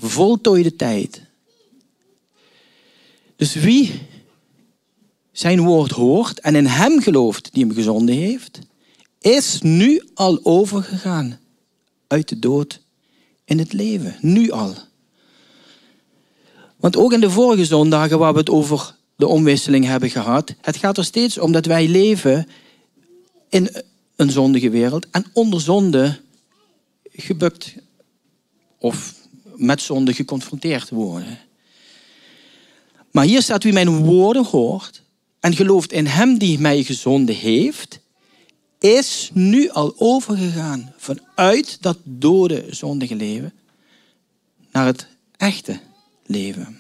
Voltooide 0.01 0.77
tijd. 0.77 1.23
Dus 3.37 3.55
wie 3.55 4.09
zijn 5.33 5.61
woord 5.61 5.91
hoort 5.91 6.41
en 6.41 6.55
in 6.55 6.67
hem 6.67 7.01
gelooft 7.01 7.49
die 7.53 7.65
hem 7.65 7.75
gezonden 7.75 8.15
heeft, 8.15 8.59
is 9.21 9.61
nu 9.61 10.03
al 10.15 10.41
overgegaan 10.43 11.39
uit 12.07 12.29
de 12.29 12.39
dood 12.39 12.81
in 13.45 13.59
het 13.59 13.73
leven. 13.73 14.17
Nu 14.21 14.51
al. 14.51 14.75
Want 16.77 16.97
ook 16.97 17.13
in 17.13 17.21
de 17.21 17.31
vorige 17.31 17.65
zondagen 17.65 18.19
waar 18.19 18.33
we 18.33 18.39
het 18.39 18.51
over 18.51 18.95
de 19.17 19.27
omwisseling 19.27 19.85
hebben 19.85 20.11
gehad, 20.11 20.55
het 20.61 20.77
gaat 20.77 20.99
er 20.99 21.05
steeds 21.05 21.39
om 21.39 21.53
dat 21.53 21.67
wij 21.67 21.89
leven 21.89 22.49
in 23.49 23.71
een 24.17 24.31
zondige 24.31 24.71
wereld 24.71 25.07
en 25.11 25.25
onder 25.33 25.61
zonde 25.61 26.21
gebukt 27.13 27.75
of 28.79 29.15
met 29.61 29.81
zonde 29.81 30.15
geconfronteerd 30.15 30.91
worden. 30.91 31.39
Maar 33.11 33.25
hier 33.25 33.43
staat 33.43 33.63
wie 33.63 33.73
mijn 33.73 33.97
woorden 34.05 34.45
hoort 34.45 35.03
en 35.41 35.57
gelooft 35.57 35.93
in 35.93 36.07
hem 36.07 36.39
die 36.39 36.59
mij 36.59 36.83
gezonden 36.83 37.35
heeft, 37.35 38.01
is 38.79 39.31
nu 39.33 39.71
al 39.71 39.95
overgegaan 39.97 40.93
vanuit 40.97 41.79
dat 41.81 41.99
dode 42.03 42.65
zondige 42.71 43.15
leven 43.15 43.53
naar 44.73 44.87
het 44.87 45.07
echte 45.37 45.81
leven. 46.27 46.79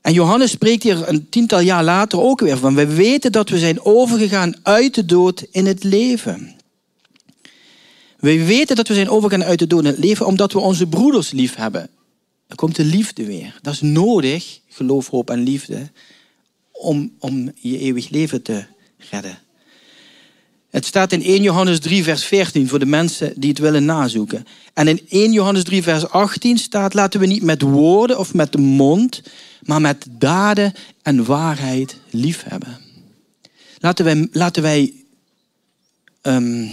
En 0.00 0.12
Johannes 0.12 0.50
spreekt 0.50 0.82
hier 0.82 1.08
een 1.08 1.28
tiental 1.28 1.60
jaar 1.60 1.84
later 1.84 2.20
ook 2.20 2.40
weer 2.40 2.58
van. 2.58 2.74
We 2.74 2.86
weten 2.86 3.32
dat 3.32 3.48
we 3.48 3.58
zijn 3.58 3.84
overgegaan 3.84 4.54
uit 4.62 4.94
de 4.94 5.04
dood 5.04 5.46
in 5.50 5.66
het 5.66 5.84
leven. 5.84 6.55
We 8.18 8.44
weten 8.44 8.76
dat 8.76 8.88
we 8.88 8.94
zijn 8.94 9.08
overgegaan 9.08 9.48
uit 9.48 9.58
de 9.58 9.66
dood 9.66 9.84
het 9.84 9.98
leven 9.98 10.26
omdat 10.26 10.52
we 10.52 10.58
onze 10.58 10.86
broeders 10.86 11.30
lief 11.30 11.54
hebben. 11.54 11.88
Dan 12.46 12.56
komt 12.56 12.76
de 12.76 12.84
liefde 12.84 13.26
weer. 13.26 13.58
Dat 13.62 13.74
is 13.74 13.80
nodig, 13.80 14.60
geloof, 14.68 15.08
hoop 15.08 15.30
en 15.30 15.42
liefde, 15.42 15.90
om, 16.72 17.12
om 17.18 17.52
je 17.54 17.78
eeuwig 17.78 18.08
leven 18.08 18.42
te 18.42 18.64
redden. 19.10 19.38
Het 20.70 20.86
staat 20.86 21.12
in 21.12 21.22
1 21.22 21.42
Johannes 21.42 21.80
3, 21.80 22.02
vers 22.02 22.24
14 22.24 22.68
voor 22.68 22.78
de 22.78 22.86
mensen 22.86 23.32
die 23.36 23.50
het 23.50 23.58
willen 23.58 23.84
nazoeken. 23.84 24.46
En 24.74 24.88
in 24.88 25.00
1 25.08 25.32
Johannes 25.32 25.64
3, 25.64 25.82
vers 25.82 26.08
18 26.08 26.58
staat: 26.58 26.94
Laten 26.94 27.20
we 27.20 27.26
niet 27.26 27.42
met 27.42 27.62
woorden 27.62 28.18
of 28.18 28.34
met 28.34 28.52
de 28.52 28.58
mond, 28.58 29.22
maar 29.62 29.80
met 29.80 30.06
daden 30.10 30.72
en 31.02 31.24
waarheid 31.24 31.96
lief 32.10 32.42
hebben. 32.48 32.78
Laten 33.78 34.04
wij, 34.04 34.28
laten 34.32 34.62
wij, 34.62 34.92
um, 36.22 36.70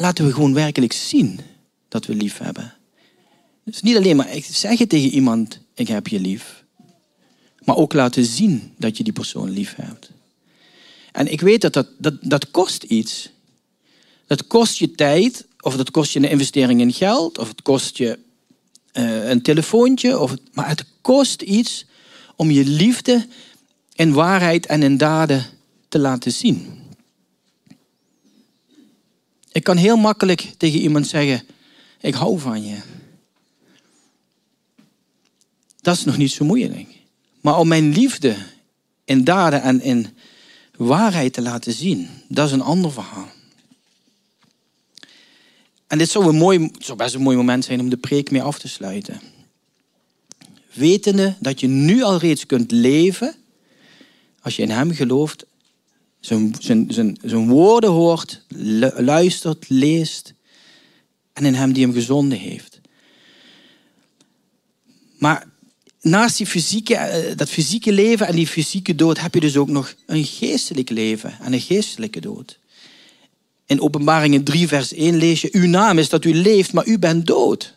laten 0.00 0.26
we 0.26 0.32
gewoon 0.32 0.54
werkelijk 0.54 0.92
zien 0.92 1.40
dat 1.88 2.06
we 2.06 2.14
lief 2.14 2.38
hebben. 2.38 2.74
Dus 3.64 3.82
niet 3.82 3.96
alleen 3.96 4.16
maar 4.16 4.28
zeggen 4.50 4.88
tegen 4.88 5.10
iemand: 5.10 5.58
Ik 5.74 5.88
heb 5.88 6.06
je 6.06 6.20
lief, 6.20 6.64
maar 7.64 7.76
ook 7.76 7.92
laten 7.92 8.24
zien 8.24 8.72
dat 8.78 8.96
je 8.96 9.04
die 9.04 9.12
persoon 9.12 9.50
lief 9.50 9.74
hebt. 9.74 10.10
En 11.12 11.32
ik 11.32 11.40
weet 11.40 11.60
dat 11.60 11.72
dat, 11.72 11.88
dat, 11.98 12.14
dat 12.20 12.50
kost 12.50 12.82
iets. 12.82 13.30
Dat 14.26 14.46
kost 14.46 14.78
je 14.78 14.90
tijd, 14.90 15.46
of 15.60 15.76
dat 15.76 15.90
kost 15.90 16.12
je 16.12 16.18
een 16.18 16.30
investering 16.30 16.80
in 16.80 16.92
geld, 16.92 17.38
of 17.38 17.48
het 17.48 17.62
kost 17.62 17.96
je 17.96 18.18
uh, 18.92 19.28
een 19.28 19.42
telefoontje. 19.42 20.18
Of, 20.18 20.34
maar 20.52 20.68
het 20.68 20.84
kost 21.00 21.42
iets 21.42 21.86
om 22.36 22.50
je 22.50 22.64
liefde 22.64 23.26
in 23.94 24.12
waarheid 24.12 24.66
en 24.66 24.82
in 24.82 24.96
daden 24.96 25.46
te 25.88 25.98
laten 25.98 26.32
zien. 26.32 26.83
Ik 29.54 29.64
kan 29.64 29.76
heel 29.76 29.96
makkelijk 29.96 30.52
tegen 30.56 30.80
iemand 30.80 31.06
zeggen: 31.06 31.42
Ik 32.00 32.14
hou 32.14 32.38
van 32.38 32.64
je. 32.64 32.76
Dat 35.80 35.96
is 35.96 36.04
nog 36.04 36.16
niet 36.16 36.32
zo 36.32 36.44
moeilijk. 36.44 36.88
Maar 37.40 37.58
om 37.58 37.68
mijn 37.68 37.92
liefde 37.92 38.36
in 39.04 39.24
daden 39.24 39.62
en 39.62 39.80
in 39.80 40.16
waarheid 40.76 41.32
te 41.32 41.42
laten 41.42 41.72
zien, 41.72 42.08
dat 42.28 42.46
is 42.46 42.52
een 42.52 42.60
ander 42.60 42.92
verhaal. 42.92 43.28
En 45.86 45.98
dit 45.98 46.10
zou, 46.10 46.28
een 46.28 46.36
mooi, 46.36 46.70
zou 46.78 46.98
best 46.98 47.14
een 47.14 47.22
mooi 47.22 47.36
moment 47.36 47.64
zijn 47.64 47.80
om 47.80 47.88
de 47.88 47.96
preek 47.96 48.30
mee 48.30 48.42
af 48.42 48.58
te 48.58 48.68
sluiten. 48.68 49.20
Wetende 50.72 51.36
dat 51.38 51.60
je 51.60 51.66
nu 51.66 52.02
al 52.02 52.18
reeds 52.18 52.46
kunt 52.46 52.70
leven, 52.70 53.34
als 54.40 54.56
je 54.56 54.62
in 54.62 54.70
Hem 54.70 54.92
gelooft, 54.92 55.44
zijn, 56.24 57.48
woorden 57.48 57.90
hoort, 57.90 58.42
luistert, 58.96 59.68
leest 59.68 60.34
en 61.32 61.44
in 61.44 61.54
Hem 61.54 61.72
die 61.72 61.84
Hem 61.84 61.92
gezonden 61.92 62.38
heeft. 62.38 62.80
Maar 65.18 65.46
naast 66.00 66.36
die 66.36 66.46
fysieke, 66.46 66.94
eh, 66.94 67.36
dat 67.36 67.50
fysieke 67.50 67.92
leven 67.92 68.26
en 68.26 68.34
die 68.34 68.46
fysieke 68.46 68.94
dood 68.94 69.20
heb 69.20 69.34
je 69.34 69.40
dus 69.40 69.56
ook 69.56 69.68
nog 69.68 69.94
een 70.06 70.24
geestelijk 70.24 70.90
leven 70.90 71.38
en 71.40 71.52
een 71.52 71.60
geestelijke 71.60 72.20
dood. 72.20 72.58
In 73.66 73.80
Openbaringen 73.80 74.44
3, 74.44 74.68
vers 74.68 74.92
1 74.92 75.16
lees 75.16 75.40
je: 75.40 75.48
Uw 75.52 75.66
naam 75.66 75.98
is 75.98 76.08
dat 76.08 76.24
u 76.24 76.34
leeft, 76.34 76.72
maar 76.72 76.86
u 76.86 76.98
bent 76.98 77.26
dood. 77.26 77.76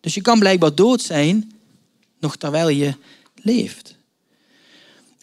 Dus 0.00 0.14
je 0.14 0.20
kan 0.20 0.38
blijkbaar 0.38 0.74
dood 0.74 1.02
zijn, 1.02 1.52
nog 2.20 2.36
terwijl 2.36 2.68
je 2.68 2.94
leeft. 3.34 3.98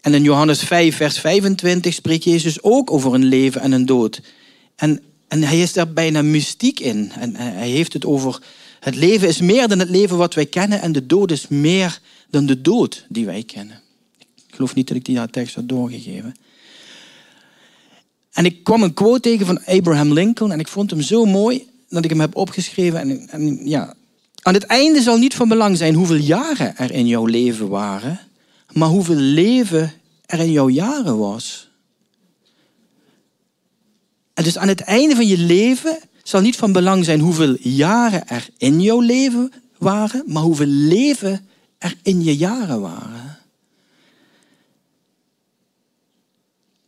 En 0.08 0.14
in 0.14 0.22
Johannes 0.22 0.60
5, 0.60 0.96
vers 0.96 1.18
25 1.18 1.94
spreekt 1.94 2.24
Jezus 2.24 2.62
ook 2.62 2.90
over 2.90 3.14
een 3.14 3.24
leven 3.24 3.60
en 3.60 3.72
een 3.72 3.86
dood. 3.86 4.20
En, 4.76 5.02
en 5.28 5.42
hij 5.42 5.60
is 5.60 5.72
daar 5.72 5.92
bijna 5.92 6.22
mystiek 6.22 6.80
in. 6.80 7.12
En 7.18 7.36
hij 7.36 7.68
heeft 7.68 7.92
het 7.92 8.04
over 8.04 8.42
het 8.80 8.94
leven 8.94 9.28
is 9.28 9.40
meer 9.40 9.68
dan 9.68 9.78
het 9.78 9.88
leven 9.88 10.16
wat 10.16 10.34
wij 10.34 10.46
kennen 10.46 10.80
en 10.80 10.92
de 10.92 11.06
dood 11.06 11.30
is 11.30 11.48
meer 11.48 12.00
dan 12.30 12.46
de 12.46 12.60
dood 12.60 13.06
die 13.08 13.26
wij 13.26 13.42
kennen. 13.42 13.80
Ik 14.18 14.54
geloof 14.54 14.74
niet 14.74 14.88
dat 14.88 14.96
ik 14.96 15.04
die 15.04 15.30
tekst 15.30 15.54
had 15.54 15.68
doorgegeven. 15.68 16.34
En 18.32 18.44
ik 18.44 18.64
kwam 18.64 18.82
een 18.82 18.94
quote 18.94 19.20
tegen 19.20 19.46
van 19.46 19.64
Abraham 19.64 20.12
Lincoln 20.12 20.52
en 20.52 20.60
ik 20.60 20.68
vond 20.68 20.90
hem 20.90 21.00
zo 21.00 21.24
mooi 21.24 21.66
dat 21.88 22.04
ik 22.04 22.10
hem 22.10 22.20
heb 22.20 22.36
opgeschreven. 22.36 23.00
En, 23.00 23.28
en 23.28 23.68
ja, 23.68 23.94
Aan 24.42 24.54
het 24.54 24.64
einde 24.64 25.02
zal 25.02 25.18
niet 25.18 25.34
van 25.34 25.48
belang 25.48 25.76
zijn 25.76 25.94
hoeveel 25.94 26.16
jaren 26.16 26.76
er 26.76 26.90
in 26.90 27.06
jouw 27.06 27.24
leven 27.24 27.68
waren, 27.68 28.20
maar 28.72 28.88
hoeveel 28.88 29.14
leven 29.14 29.92
er 30.28 30.38
in 30.38 30.50
jouw 30.50 30.68
jaren 30.68 31.18
was. 31.18 31.70
En 34.34 34.44
dus 34.44 34.58
aan 34.58 34.68
het 34.68 34.80
einde 34.80 35.14
van 35.14 35.26
je 35.26 35.38
leven 35.38 35.98
zal 36.22 36.40
niet 36.40 36.56
van 36.56 36.72
belang 36.72 37.04
zijn 37.04 37.20
hoeveel 37.20 37.56
jaren 37.60 38.28
er 38.28 38.48
in 38.56 38.80
jouw 38.80 39.00
leven 39.00 39.52
waren, 39.78 40.22
maar 40.26 40.42
hoeveel 40.42 40.66
leven 40.66 41.48
er 41.78 41.94
in 42.02 42.24
je 42.24 42.36
jaren 42.36 42.80
waren. 42.80 43.38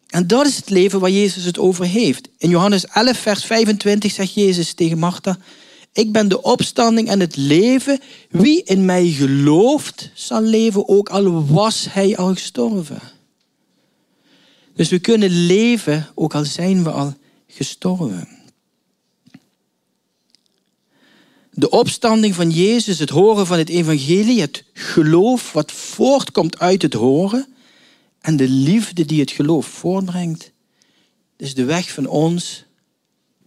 En 0.07 0.27
dat 0.27 0.47
is 0.47 0.57
het 0.57 0.71
leven 0.71 1.01
waar 1.01 1.11
Jezus 1.11 1.45
het 1.45 1.59
over 1.59 1.85
heeft. 1.85 2.29
In 2.39 2.51
Johannes 2.51 2.87
11, 2.87 3.19
vers 3.19 3.45
25 3.45 4.13
zegt 4.13 4.35
Jezus 4.35 4.73
tegen 4.73 4.99
Martha: 4.99 5.39
Ik 5.93 6.13
ben 6.13 6.29
de 6.29 6.43
opstanding 6.43 7.09
en 7.09 7.21
het 7.21 7.37
leven. 7.37 8.01
Wie 8.31 8.63
in 8.63 8.85
mij 8.85 9.07
gelooft, 9.07 10.11
zal 10.15 10.43
leven, 10.43 10.89
ook 10.89 11.09
al 11.09 11.47
was 11.47 11.87
hij 11.91 12.17
al 12.17 12.35
gestorven. 12.35 13.19
Dus 14.81 14.89
we 14.89 14.99
kunnen 14.99 15.31
leven, 15.31 16.09
ook 16.15 16.35
al 16.35 16.45
zijn 16.45 16.85
we 16.85 16.91
al 16.91 17.15
gestorven. 17.47 18.29
De 21.51 21.71
opstanding 21.71 22.35
van 22.35 22.51
Jezus, 22.51 22.99
het 22.99 23.11
horen 23.11 23.47
van 23.47 23.59
het 23.59 23.69
evangelie, 23.69 24.41
het 24.41 24.65
geloof 24.73 25.53
wat 25.53 25.73
voortkomt 25.73 26.59
uit 26.59 26.83
het 26.83 26.95
horen 26.95 27.47
en 28.21 28.37
de 28.37 28.49
liefde 28.49 29.05
die 29.05 29.21
het 29.21 29.31
geloof 29.31 29.67
voortbrengt, 29.67 30.53
is 31.37 31.55
de 31.55 31.65
weg 31.65 31.93
van 31.93 32.07
ons, 32.07 32.65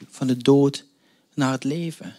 van 0.09 0.27
de 0.27 0.37
dood 0.37 0.85
naar 1.33 1.51
het 1.51 1.63
leven. 1.63 2.15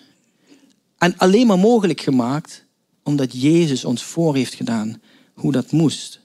En 0.98 1.16
alleen 1.16 1.46
maar 1.46 1.58
mogelijk 1.58 2.00
gemaakt 2.00 2.64
omdat 3.02 3.40
Jezus 3.40 3.84
ons 3.84 4.02
voor 4.02 4.34
heeft 4.34 4.54
gedaan 4.54 5.00
hoe 5.34 5.52
dat 5.52 5.72
moest. 5.72 6.22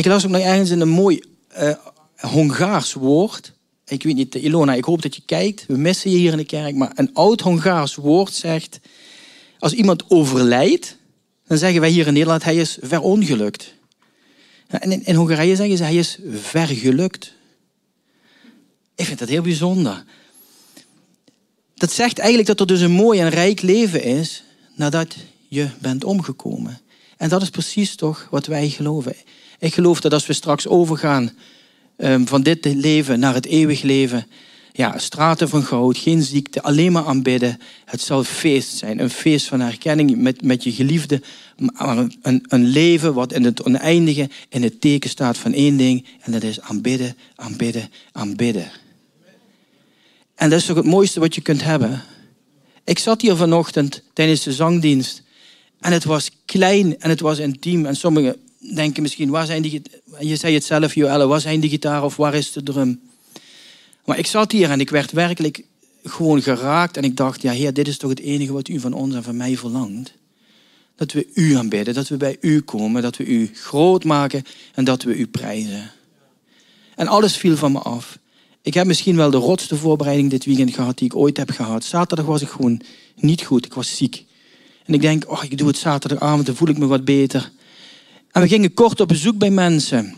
Ik 0.00 0.06
las 0.06 0.24
ook 0.24 0.30
nog 0.30 0.40
ergens 0.40 0.70
in 0.70 0.80
een 0.80 0.88
mooi 0.88 1.22
uh, 1.58 1.72
Hongaars 2.16 2.92
woord. 2.92 3.52
Ik 3.86 4.02
weet 4.02 4.14
niet, 4.14 4.34
Ilona, 4.34 4.74
ik 4.74 4.84
hoop 4.84 5.02
dat 5.02 5.16
je 5.16 5.22
kijkt. 5.26 5.64
We 5.66 5.76
missen 5.76 6.10
je 6.10 6.16
hier 6.16 6.32
in 6.32 6.36
de 6.38 6.44
kerk. 6.44 6.74
Maar 6.74 6.92
een 6.94 7.14
oud 7.14 7.40
Hongaars 7.40 7.94
woord 7.94 8.34
zegt... 8.34 8.80
Als 9.58 9.72
iemand 9.72 10.10
overlijdt, 10.10 10.96
dan 11.46 11.58
zeggen 11.58 11.80
wij 11.80 11.90
hier 11.90 12.06
in 12.06 12.12
Nederland... 12.12 12.44
hij 12.44 12.56
is 12.56 12.78
verongelukt. 12.80 13.74
En 14.66 14.92
in, 14.92 15.04
in 15.04 15.14
Hongarije 15.14 15.56
zeggen 15.56 15.76
ze, 15.76 15.82
hij 15.82 15.96
is 15.96 16.18
vergelukt. 16.30 17.32
Ik 18.94 19.04
vind 19.04 19.18
dat 19.18 19.28
heel 19.28 19.42
bijzonder. 19.42 20.04
Dat 21.74 21.92
zegt 21.92 22.18
eigenlijk 22.18 22.48
dat 22.48 22.60
er 22.60 22.66
dus 22.66 22.80
een 22.80 22.90
mooi 22.90 23.20
en 23.20 23.28
rijk 23.28 23.62
leven 23.62 24.02
is... 24.02 24.44
nadat 24.74 25.16
je 25.48 25.68
bent 25.80 26.04
omgekomen. 26.04 26.80
En 27.20 27.28
dat 27.28 27.42
is 27.42 27.50
precies 27.50 27.94
toch 27.94 28.26
wat 28.30 28.46
wij 28.46 28.68
geloven. 28.68 29.14
Ik 29.58 29.74
geloof 29.74 30.00
dat 30.00 30.12
als 30.12 30.26
we 30.26 30.32
straks 30.32 30.66
overgaan 30.66 31.30
um, 31.96 32.26
van 32.26 32.42
dit 32.42 32.64
leven 32.64 33.18
naar 33.18 33.34
het 33.34 33.46
eeuwig 33.46 33.82
leven, 33.82 34.26
ja, 34.72 34.98
straten 34.98 35.48
van 35.48 35.62
goud, 35.62 35.98
geen 35.98 36.22
ziekte, 36.22 36.62
alleen 36.62 36.92
maar 36.92 37.04
aanbidden. 37.04 37.58
Het 37.84 38.00
zal 38.00 38.24
feest 38.24 38.76
zijn, 38.76 38.98
een 38.98 39.10
feest 39.10 39.46
van 39.46 39.60
herkenning 39.60 40.16
met, 40.16 40.42
met 40.42 40.64
je 40.64 40.72
geliefde. 40.72 41.22
Maar 41.56 41.98
een, 42.22 42.44
een 42.48 42.66
leven 42.66 43.14
wat 43.14 43.32
in 43.32 43.44
het 43.44 43.62
oneindige 43.62 44.28
in 44.48 44.62
het 44.62 44.80
teken 44.80 45.10
staat 45.10 45.38
van 45.38 45.52
één 45.52 45.76
ding. 45.76 46.06
En 46.20 46.32
dat 46.32 46.42
is 46.42 46.60
aanbidden, 46.60 47.16
aanbidden, 47.34 47.90
aanbidden. 48.12 48.70
En 50.34 50.50
dat 50.50 50.58
is 50.58 50.66
toch 50.66 50.76
het 50.76 50.86
mooiste 50.86 51.20
wat 51.20 51.34
je 51.34 51.40
kunt 51.40 51.62
hebben. 51.62 52.02
Ik 52.84 52.98
zat 52.98 53.20
hier 53.20 53.36
vanochtend 53.36 54.02
tijdens 54.12 54.42
de 54.42 54.52
zangdienst. 54.52 55.22
En 55.80 55.92
het 55.92 56.04
was 56.04 56.30
klein 56.44 56.98
en 56.98 57.10
het 57.10 57.20
was 57.20 57.38
intiem. 57.38 57.86
En 57.86 57.96
sommigen 57.96 58.36
denken 58.74 59.02
misschien, 59.02 59.30
waar 59.30 59.46
zijn 59.46 59.62
die... 59.62 59.82
Je 60.18 60.36
zei 60.36 60.54
het 60.54 60.64
zelf, 60.64 60.94
Joelle, 60.94 61.26
waar 61.26 61.40
zijn 61.40 61.60
die 61.60 61.70
gitaar 61.70 62.04
of 62.04 62.16
waar 62.16 62.34
is 62.34 62.52
de 62.52 62.62
drum? 62.62 63.00
Maar 64.04 64.18
ik 64.18 64.26
zat 64.26 64.52
hier 64.52 64.70
en 64.70 64.80
ik 64.80 64.90
werd 64.90 65.12
werkelijk 65.12 65.64
gewoon 66.04 66.42
geraakt. 66.42 66.96
En 66.96 67.02
ik 67.02 67.16
dacht, 67.16 67.42
ja 67.42 67.52
heer, 67.52 67.72
dit 67.72 67.88
is 67.88 67.98
toch 67.98 68.10
het 68.10 68.20
enige 68.20 68.52
wat 68.52 68.68
u 68.68 68.80
van 68.80 68.92
ons 68.92 69.14
en 69.14 69.22
van 69.22 69.36
mij 69.36 69.56
verlangt. 69.56 70.12
Dat 70.96 71.12
we 71.12 71.26
u 71.34 71.54
aanbidden, 71.54 71.94
dat 71.94 72.08
we 72.08 72.16
bij 72.16 72.36
u 72.40 72.60
komen, 72.60 73.02
dat 73.02 73.16
we 73.16 73.24
u 73.24 73.50
groot 73.54 74.04
maken 74.04 74.44
en 74.74 74.84
dat 74.84 75.02
we 75.02 75.16
u 75.16 75.26
prijzen. 75.26 75.90
En 76.96 77.08
alles 77.08 77.36
viel 77.36 77.56
van 77.56 77.72
me 77.72 77.78
af. 77.78 78.18
Ik 78.62 78.74
heb 78.74 78.86
misschien 78.86 79.16
wel 79.16 79.30
de 79.30 79.36
rotste 79.36 79.76
voorbereiding 79.76 80.30
dit 80.30 80.44
weekend 80.44 80.74
gehad 80.74 80.98
die 80.98 81.06
ik 81.06 81.16
ooit 81.16 81.36
heb 81.36 81.50
gehad. 81.50 81.84
Zaterdag 81.84 82.26
was 82.26 82.42
ik 82.42 82.48
gewoon 82.48 82.80
niet 83.16 83.42
goed, 83.42 83.66
ik 83.66 83.74
was 83.74 83.96
ziek. 83.96 84.24
En 84.84 84.94
ik 84.94 85.00
denk, 85.00 85.30
oh, 85.30 85.44
ik 85.44 85.58
doe 85.58 85.68
het 85.68 85.76
zaterdagavond, 85.76 86.46
dan 86.46 86.54
voel 86.54 86.68
ik 86.68 86.78
me 86.78 86.86
wat 86.86 87.04
beter. 87.04 87.50
En 88.30 88.42
we 88.42 88.48
gingen 88.48 88.74
kort 88.74 89.00
op 89.00 89.08
bezoek 89.08 89.38
bij 89.38 89.50
mensen. 89.50 90.14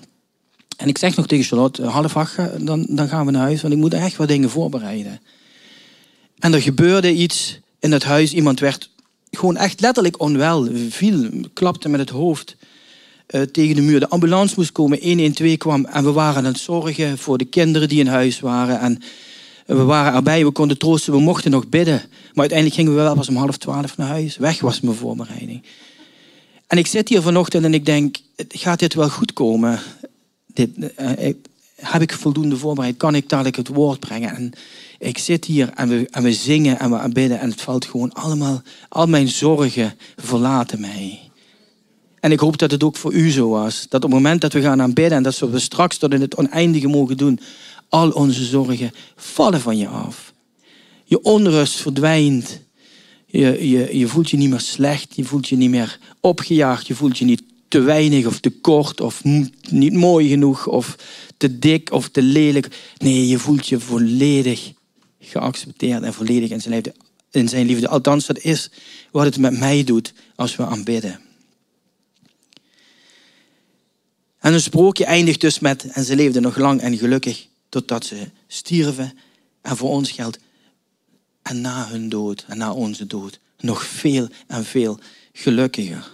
En 0.76 0.88
ik 0.88 0.98
zeg 0.98 1.16
nog 1.16 1.26
tegen 1.26 1.44
Charlotte, 1.44 1.84
half 1.84 2.16
acht, 2.16 2.66
dan, 2.66 2.86
dan 2.88 3.08
gaan 3.08 3.26
we 3.26 3.32
naar 3.32 3.42
huis, 3.42 3.62
want 3.62 3.74
ik 3.74 3.80
moet 3.80 3.94
echt 3.94 4.16
wat 4.16 4.28
dingen 4.28 4.50
voorbereiden. 4.50 5.20
En 6.38 6.52
er 6.52 6.62
gebeurde 6.62 7.12
iets 7.12 7.60
in 7.78 7.92
het 7.92 8.04
huis. 8.04 8.32
Iemand 8.32 8.60
werd 8.60 8.90
gewoon 9.30 9.56
echt 9.56 9.80
letterlijk 9.80 10.20
onwel, 10.20 10.68
viel, 10.88 11.28
klapte 11.52 11.88
met 11.88 12.00
het 12.00 12.10
hoofd 12.10 12.56
uh, 13.30 13.42
tegen 13.42 13.74
de 13.74 13.82
muur. 13.82 14.00
De 14.00 14.08
ambulance 14.08 14.54
moest 14.56 14.72
komen, 14.72 14.98
112 15.02 15.56
kwam 15.56 15.84
en 15.84 16.04
we 16.04 16.12
waren 16.12 16.36
aan 16.36 16.44
het 16.44 16.58
zorgen 16.58 17.18
voor 17.18 17.38
de 17.38 17.44
kinderen 17.44 17.88
die 17.88 18.00
in 18.00 18.06
huis 18.06 18.40
waren. 18.40 18.80
En 18.80 18.98
we 19.66 19.82
waren 19.82 20.14
erbij, 20.14 20.44
we 20.44 20.50
konden 20.50 20.78
troosten, 20.78 21.12
we 21.12 21.20
mochten 21.20 21.50
nog 21.50 21.68
bidden. 21.68 22.02
Maar 22.04 22.48
uiteindelijk 22.48 22.74
gingen 22.74 22.94
we 22.94 23.02
wel 23.02 23.14
pas 23.14 23.28
om 23.28 23.36
half 23.36 23.56
twaalf 23.56 23.96
naar 23.96 24.08
huis. 24.08 24.36
Weg 24.36 24.60
was 24.60 24.80
mijn 24.80 24.96
voorbereiding. 24.96 25.62
En 26.66 26.78
ik 26.78 26.86
zit 26.86 27.08
hier 27.08 27.22
vanochtend 27.22 27.64
en 27.64 27.74
ik 27.74 27.86
denk, 27.86 28.16
gaat 28.48 28.78
dit 28.78 28.94
wel 28.94 29.08
goed 29.08 29.32
komen? 29.32 29.80
Dit, 30.46 30.70
uh, 30.76 31.32
heb 31.74 32.02
ik 32.02 32.12
voldoende 32.12 32.56
voorbereid? 32.56 32.96
Kan 32.96 33.14
ik 33.14 33.28
dadelijk 33.28 33.56
het 33.56 33.68
woord 33.68 34.00
brengen? 34.00 34.34
En 34.34 34.52
ik 34.98 35.18
zit 35.18 35.44
hier 35.44 35.70
en 35.74 35.88
we, 35.88 36.08
en 36.10 36.22
we 36.22 36.32
zingen 36.32 36.78
en 36.78 36.90
we 36.90 37.08
bidden 37.08 37.40
en 37.40 37.50
het 37.50 37.60
valt 37.60 37.84
gewoon 37.84 38.12
allemaal, 38.12 38.62
al 38.88 39.06
mijn 39.06 39.28
zorgen 39.28 39.94
verlaten 40.16 40.80
mij. 40.80 41.20
En 42.20 42.32
ik 42.32 42.40
hoop 42.40 42.58
dat 42.58 42.70
het 42.70 42.82
ook 42.82 42.96
voor 42.96 43.12
u 43.12 43.30
zo 43.30 43.48
was. 43.48 43.86
Dat 43.88 44.04
op 44.04 44.10
het 44.10 44.20
moment 44.20 44.40
dat 44.40 44.52
we 44.52 44.60
gaan 44.60 44.82
aanbidden 44.82 45.16
en 45.16 45.22
dat 45.22 45.38
we 45.38 45.58
straks 45.58 45.96
tot 45.96 46.12
in 46.12 46.20
het 46.20 46.36
oneindige 46.36 46.88
mogen 46.88 47.16
doen, 47.16 47.40
al 47.92 48.10
onze 48.10 48.44
zorgen 48.44 48.92
vallen 49.16 49.60
van 49.60 49.78
je 49.78 49.88
af. 49.88 50.32
Je 51.04 51.22
onrust 51.22 51.74
verdwijnt. 51.74 52.60
Je, 53.26 53.68
je, 53.68 53.98
je 53.98 54.08
voelt 54.08 54.30
je 54.30 54.36
niet 54.36 54.50
meer 54.50 54.60
slecht, 54.60 55.16
je 55.16 55.24
voelt 55.24 55.48
je 55.48 55.56
niet 55.56 55.70
meer 55.70 55.98
opgejaagd, 56.20 56.86
je 56.86 56.94
voelt 56.94 57.18
je 57.18 57.24
niet 57.24 57.42
te 57.68 57.80
weinig 57.80 58.26
of 58.26 58.40
te 58.40 58.50
kort 58.50 59.00
of 59.00 59.24
niet 59.70 59.92
mooi 59.92 60.28
genoeg 60.28 60.66
of 60.66 60.96
te 61.36 61.58
dik 61.58 61.92
of 61.92 62.08
te 62.08 62.22
lelijk. 62.22 62.68
Nee, 62.96 63.28
je 63.28 63.38
voelt 63.38 63.68
je 63.68 63.80
volledig 63.80 64.72
geaccepteerd 65.20 66.02
en 66.02 66.14
volledig 66.14 66.50
in 66.50 66.60
zijn 66.60 66.74
liefde. 66.74 66.94
In 67.30 67.48
zijn 67.48 67.66
liefde. 67.66 67.88
Althans, 67.88 68.26
dat 68.26 68.38
is 68.38 68.70
wat 69.10 69.24
het 69.24 69.38
met 69.38 69.58
mij 69.58 69.84
doet 69.84 70.12
als 70.34 70.56
we 70.56 70.66
aanbidden. 70.66 71.20
En 74.38 74.52
een 74.52 74.60
sprookje 74.60 75.04
eindigt 75.04 75.40
dus 75.40 75.58
met, 75.58 75.84
en 75.84 76.04
ze 76.04 76.16
leefden 76.16 76.42
nog 76.42 76.56
lang 76.56 76.80
en 76.80 76.98
gelukkig 76.98 77.50
totdat 77.72 78.04
ze 78.06 78.30
stierven. 78.46 79.18
En 79.62 79.76
voor 79.76 79.90
ons 79.90 80.10
geldt, 80.10 80.38
en 81.42 81.60
na 81.60 81.88
hun 81.88 82.08
dood 82.08 82.44
en 82.48 82.58
na 82.58 82.72
onze 82.72 83.06
dood 83.06 83.40
nog 83.58 83.84
veel 83.84 84.28
en 84.46 84.64
veel 84.64 84.98
gelukkiger. 85.32 86.10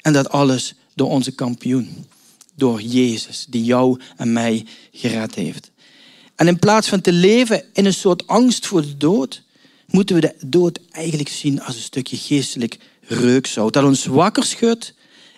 En 0.00 0.12
dat 0.12 0.28
alles 0.28 0.74
door 0.94 1.08
onze 1.08 1.32
kampioen, 1.32 2.06
door 2.54 2.82
Jezus, 2.82 3.46
die 3.48 3.64
jou 3.64 4.00
en 4.16 4.32
mij 4.32 4.66
gered 4.92 5.34
heeft. 5.34 5.70
En 6.34 6.46
in 6.46 6.58
plaats 6.58 6.88
van 6.88 7.00
te 7.00 7.12
leven 7.12 7.64
in 7.72 7.84
een 7.84 7.94
soort 7.94 8.26
angst 8.26 8.66
voor 8.66 8.82
de 8.82 8.96
dood, 8.96 9.42
moeten 9.86 10.14
we 10.14 10.20
de 10.20 10.46
dood 10.46 10.80
eigenlijk 10.90 11.28
zien 11.28 11.62
als 11.62 11.74
een 11.76 11.82
stukje 11.82 12.16
geestelijk 12.16 12.78
reukzout. 13.00 13.72
Dat 13.72 13.84
ons 13.84 14.06
wakker 14.06 14.44
schudt 14.44 14.94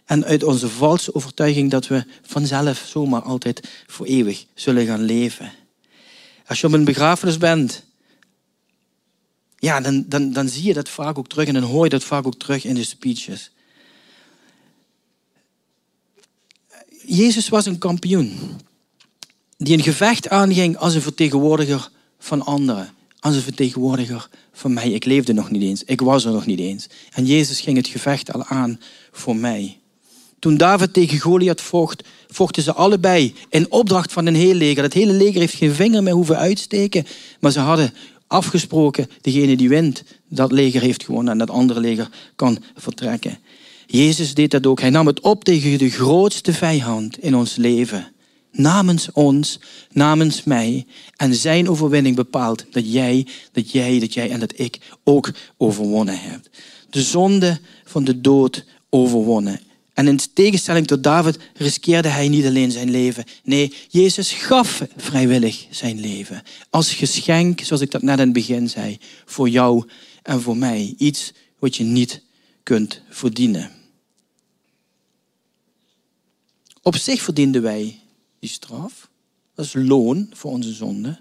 en 0.07 0.25
uit 0.25 0.43
onze 0.43 0.69
valse 0.69 1.15
overtuiging 1.15 1.71
dat 1.71 1.87
we 1.87 2.05
vanzelf 2.23 2.85
zomaar 2.87 3.23
altijd 3.23 3.69
voor 3.87 4.07
eeuwig 4.07 4.47
zullen 4.55 4.87
gaan 4.87 5.03
leven. 5.03 5.53
Als 6.47 6.61
je 6.61 6.67
op 6.67 6.73
een 6.73 6.85
begrafenis 6.85 7.39
bent 7.39 7.85
ja, 9.59 9.81
dan, 9.81 10.05
dan, 10.09 10.33
dan 10.33 10.49
zie 10.49 10.65
je 10.65 10.75
dat 10.75 10.89
vaak 10.89 11.19
ook 11.19 11.29
terug 11.29 11.47
en 11.47 11.55
dan 11.55 11.63
hoor 11.63 11.85
je 11.85 11.91
dat 11.91 12.05
vaak 12.05 12.27
ook 12.27 12.39
terug 12.39 12.65
in 12.65 12.75
de 12.75 12.85
speeches. 12.85 13.51
Jezus 17.07 17.49
was 17.49 17.67
een 17.67 17.79
kampioen 17.79 18.39
die 19.57 19.77
een 19.77 19.83
gevecht 19.83 20.29
aanging 20.29 20.77
als 20.77 20.95
een 20.95 21.03
vertegenwoordiger 21.03 21.91
van 22.19 22.45
anderen. 22.45 22.95
Als 23.21 23.35
een 23.35 23.43
vertegenwoordiger 23.43 24.29
van 24.53 24.73
mij. 24.73 24.91
Ik 24.91 25.05
leefde 25.05 25.33
nog 25.33 25.51
niet 25.51 25.63
eens. 25.63 25.85
Ik 25.85 26.01
was 26.01 26.25
er 26.25 26.33
nog 26.33 26.47
niet 26.47 26.59
eens. 26.59 26.87
En 27.13 27.27
Jezus 27.27 27.61
ging 27.61 27.77
het 27.77 27.87
gevecht 27.87 28.33
al 28.33 28.45
aan 28.45 28.81
voor 29.11 29.37
mij. 29.37 29.79
Toen 30.47 30.57
David 30.57 30.93
tegen 30.93 31.19
Goliath 31.19 31.61
vocht, 31.61 32.03
vochten 32.29 32.63
ze 32.63 32.73
allebei 32.73 33.35
in 33.49 33.73
opdracht 33.73 34.13
van 34.13 34.27
een 34.27 34.35
heel 34.35 34.55
leger. 34.55 34.83
Het 34.83 34.93
hele 34.93 35.13
leger 35.13 35.41
heeft 35.41 35.55
geen 35.55 35.73
vinger 35.73 36.03
meer 36.03 36.13
hoeven 36.13 36.37
uitsteken. 36.37 37.07
Maar 37.41 37.51
ze 37.51 37.61
hadden 37.61 37.93
afgesproken, 38.27 39.11
degene 39.21 39.57
die 39.57 39.69
wint, 39.69 40.05
dat 40.29 40.53
leger 40.53 40.81
heeft 40.81 41.05
gewonnen 41.05 41.33
en 41.33 41.39
dat 41.39 41.51
andere 41.51 41.81
leger 41.81 42.09
kan 42.37 42.59
vertrekken. 42.75 43.39
Jezus 43.87 44.35
deed 44.35 44.51
dat 44.51 44.67
ook. 44.67 44.81
Hij 44.81 44.91
nam 44.91 45.07
het 45.07 45.21
op 45.21 45.45
tegen 45.45 45.79
de 45.79 45.91
grootste 45.91 46.53
vijand 46.53 47.19
in 47.19 47.35
ons 47.35 47.57
leven. 47.57 48.13
Namens 48.53 49.13
ons, 49.13 49.61
namens 49.93 50.45
mij. 50.45 50.87
En 51.17 51.35
zijn 51.35 51.69
overwinning 51.69 52.17
bepaalt 52.17 52.65
dat 52.71 52.93
jij, 52.93 53.27
dat 53.53 53.71
jij, 53.71 53.99
dat 53.99 54.15
jij 54.15 54.31
en 54.31 54.41
dat 54.41 54.59
ik 54.59 54.79
ook 55.05 55.31
overwonnen 55.57 56.19
hebt. 56.21 56.51
De 56.91 57.03
zonde 57.03 57.59
van 57.85 58.05
de 58.05 58.21
dood 58.21 58.65
overwonnen. 58.91 59.61
En 59.97 60.09
in 60.09 60.21
tegenstelling 60.33 60.87
tot 60.87 61.03
David 61.03 61.39
riskeerde 61.55 62.09
hij 62.09 62.29
niet 62.29 62.47
alleen 62.47 62.71
zijn 62.71 62.91
leven. 62.91 63.25
Nee, 63.45 63.75
Jezus 63.89 64.33
gaf 64.33 64.83
vrijwillig 64.97 65.67
zijn 65.71 66.01
leven. 66.01 66.43
Als 66.71 66.93
geschenk, 66.93 67.61
zoals 67.61 67.83
ik 67.83 67.91
dat 67.91 68.03
net 68.03 68.19
in 68.19 68.25
het 68.25 68.33
begin 68.33 68.69
zei, 68.69 68.99
voor 69.25 69.49
jou 69.49 69.89
en 70.23 70.41
voor 70.41 70.57
mij. 70.57 70.95
Iets 70.99 71.33
wat 71.59 71.77
je 71.77 71.85
niet 71.85 72.23
kunt 72.63 73.03
verdienen. 73.09 73.71
Op 76.83 76.97
zich 76.97 77.23
verdienden 77.23 77.63
wij 77.63 78.01
die 78.39 78.51
straf. 78.51 79.09
Dat 79.55 79.65
is 79.65 79.75
loon 79.75 80.31
voor 80.33 80.51
onze 80.51 80.73
zonde. 80.73 81.19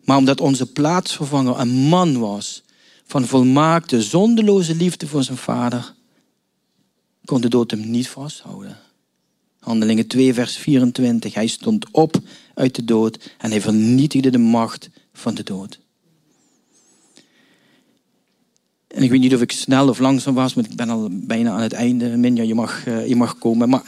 Maar 0.00 0.16
omdat 0.16 0.40
onze 0.40 0.72
plaatsvervanger 0.72 1.58
een 1.58 1.74
man 1.74 2.18
was 2.18 2.62
van 3.06 3.26
volmaakte, 3.26 4.02
zondeloze 4.02 4.74
liefde 4.74 5.06
voor 5.06 5.22
zijn 5.22 5.38
vader, 5.38 5.93
kon 7.24 7.40
de 7.40 7.48
dood 7.48 7.70
hem 7.70 7.90
niet 7.90 8.08
vasthouden. 8.08 8.76
Handelingen 9.58 10.06
2, 10.06 10.34
vers 10.34 10.56
24. 10.56 11.34
Hij 11.34 11.46
stond 11.46 11.86
op 11.90 12.16
uit 12.54 12.74
de 12.74 12.84
dood 12.84 13.30
en 13.38 13.50
hij 13.50 13.60
vernietigde 13.60 14.30
de 14.30 14.38
macht 14.38 14.90
van 15.12 15.34
de 15.34 15.42
dood. 15.42 15.80
En 18.86 19.02
ik 19.02 19.10
weet 19.10 19.20
niet 19.20 19.34
of 19.34 19.40
ik 19.40 19.52
snel 19.52 19.88
of 19.88 19.98
langzaam 19.98 20.34
was, 20.34 20.54
maar 20.54 20.64
ik 20.64 20.76
ben 20.76 20.90
al 20.90 21.08
bijna 21.12 21.50
aan 21.50 21.60
het 21.60 21.72
einde. 21.72 22.16
Minja, 22.16 22.42
je 22.42 22.54
mag, 22.54 22.86
eh, 22.86 23.08
je 23.08 23.16
mag 23.16 23.38
komen. 23.38 23.68
Maar 23.68 23.82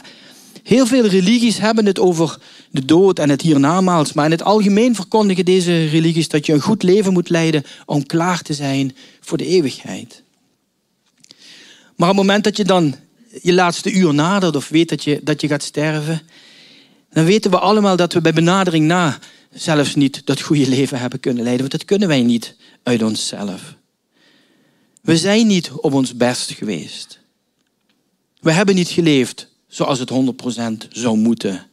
heel 0.63 0.85
veel 0.85 1.05
religies 1.05 1.57
hebben 1.57 1.85
het 1.85 1.99
over 1.99 2.39
de 2.71 2.85
dood 2.85 3.19
en 3.19 3.29
het 3.29 3.41
hiernamaals. 3.41 4.13
Maar 4.13 4.25
in 4.25 4.31
het 4.31 4.43
algemeen 4.43 4.95
verkondigen 4.95 5.45
deze 5.45 5.85
religies 5.85 6.27
dat 6.27 6.45
je 6.45 6.53
een 6.53 6.61
goed 6.61 6.83
leven 6.83 7.13
moet 7.13 7.29
leiden 7.29 7.63
om 7.85 8.05
klaar 8.05 8.41
te 8.41 8.53
zijn 8.53 8.95
voor 9.19 9.37
de 9.37 9.45
eeuwigheid. 9.45 10.23
Maar 11.95 12.09
op 12.09 12.15
het 12.15 12.25
moment 12.25 12.43
dat 12.43 12.57
je 12.57 12.63
dan 12.63 12.95
je 13.41 13.53
laatste 13.53 13.91
uur 13.91 14.13
nadert 14.13 14.55
of 14.55 14.69
weet 14.69 14.89
dat 14.89 15.03
je, 15.03 15.19
dat 15.23 15.41
je 15.41 15.47
gaat 15.47 15.63
sterven, 15.63 16.21
dan 17.09 17.25
weten 17.25 17.51
we 17.51 17.59
allemaal 17.59 17.95
dat 17.95 18.13
we 18.13 18.21
bij 18.21 18.33
benadering 18.33 18.85
na 18.85 19.19
zelfs 19.51 19.95
niet 19.95 20.25
dat 20.25 20.41
goede 20.41 20.69
leven 20.69 20.99
hebben 20.99 21.19
kunnen 21.19 21.43
leiden. 21.43 21.67
Want 21.67 21.79
dat 21.79 21.85
kunnen 21.85 22.07
wij 22.07 22.23
niet 22.23 22.55
uit 22.83 23.03
onszelf. 23.03 23.75
We 25.01 25.17
zijn 25.17 25.47
niet 25.47 25.71
op 25.71 25.93
ons 25.93 26.15
best 26.15 26.51
geweest. 26.51 27.19
We 28.39 28.51
hebben 28.51 28.75
niet 28.75 28.89
geleefd 28.89 29.47
zoals 29.67 29.99
het 29.99 30.11
100% 30.85 30.87
zou 30.89 31.17
moeten. 31.17 31.67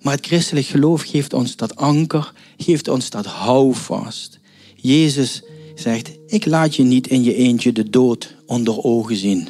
Maar 0.00 0.14
het 0.14 0.26
christelijk 0.26 0.66
geloof 0.66 1.02
geeft 1.02 1.32
ons 1.32 1.56
dat 1.56 1.76
anker, 1.76 2.32
geeft 2.56 2.88
ons 2.88 3.10
dat 3.10 3.26
houvast. 3.26 4.38
Jezus 4.76 5.42
zegt, 5.80 6.10
ik 6.26 6.46
laat 6.46 6.76
je 6.76 6.82
niet 6.82 7.06
in 7.06 7.22
je 7.22 7.34
eentje 7.34 7.72
de 7.72 7.90
dood 7.90 8.36
onder 8.46 8.82
ogen 8.84 9.16
zien. 9.16 9.48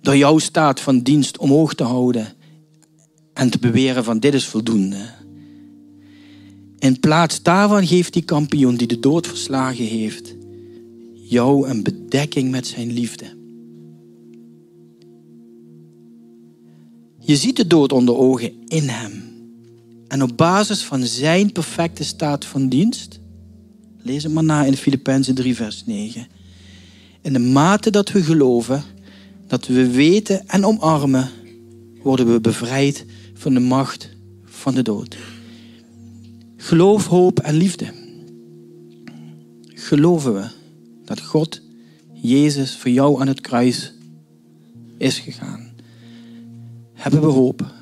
Door 0.00 0.16
jouw 0.16 0.38
staat 0.38 0.80
van 0.80 1.00
dienst 1.00 1.38
omhoog 1.38 1.74
te 1.74 1.84
houden 1.84 2.32
en 3.32 3.50
te 3.50 3.58
beweren 3.58 4.04
van 4.04 4.18
dit 4.18 4.34
is 4.34 4.46
voldoende. 4.46 5.18
In 6.78 7.00
plaats 7.00 7.42
daarvan 7.42 7.86
geeft 7.86 8.12
die 8.12 8.22
kampioen 8.22 8.76
die 8.76 8.86
de 8.86 9.00
dood 9.00 9.26
verslagen 9.26 9.84
heeft, 9.84 10.34
jou 11.12 11.68
een 11.68 11.82
bedekking 11.82 12.50
met 12.50 12.66
zijn 12.66 12.92
liefde. 12.92 13.38
Je 17.18 17.36
ziet 17.36 17.56
de 17.56 17.66
dood 17.66 17.92
onder 17.92 18.16
ogen 18.16 18.52
in 18.66 18.88
hem. 18.88 19.28
En 20.08 20.22
op 20.22 20.36
basis 20.36 20.82
van 20.82 21.06
zijn 21.06 21.52
perfecte 21.52 22.04
staat 22.04 22.44
van 22.44 22.68
dienst, 22.68 23.19
lees 24.02 24.22
het 24.22 24.32
maar 24.32 24.44
na 24.44 24.64
in 24.64 24.76
Filippenzen 24.76 25.34
3, 25.34 25.54
vers 25.54 25.86
9. 25.86 26.26
In 27.20 27.32
de 27.32 27.38
mate 27.38 27.90
dat 27.90 28.12
we 28.12 28.22
geloven, 28.22 28.82
dat 29.46 29.66
we 29.66 29.90
weten 29.90 30.48
en 30.48 30.64
omarmen, 30.64 31.28
worden 32.02 32.32
we 32.32 32.40
bevrijd 32.40 33.04
van 33.34 33.54
de 33.54 33.60
macht 33.60 34.08
van 34.44 34.74
de 34.74 34.82
dood. 34.82 35.16
Geloof, 36.56 37.06
hoop 37.06 37.38
en 37.38 37.54
liefde. 37.54 37.92
Geloven 39.66 40.34
we 40.34 40.48
dat 41.04 41.20
God, 41.20 41.60
Jezus, 42.12 42.76
voor 42.76 42.90
jou 42.90 43.20
aan 43.20 43.26
het 43.26 43.40
kruis 43.40 43.92
is 44.98 45.18
gegaan? 45.18 45.70
Hebben 46.92 47.20
we 47.20 47.26
hoop? 47.26 47.74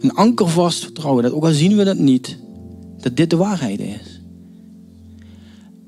Een 0.00 0.12
ankervast 0.12 0.82
vertrouwen, 0.82 1.22
dat 1.22 1.32
ook 1.32 1.44
al 1.44 1.52
zien 1.52 1.76
we 1.76 1.84
dat 1.84 1.98
niet, 1.98 2.38
dat 3.00 3.16
dit 3.16 3.30
de 3.30 3.36
waarheid 3.36 3.80
is. 3.80 4.15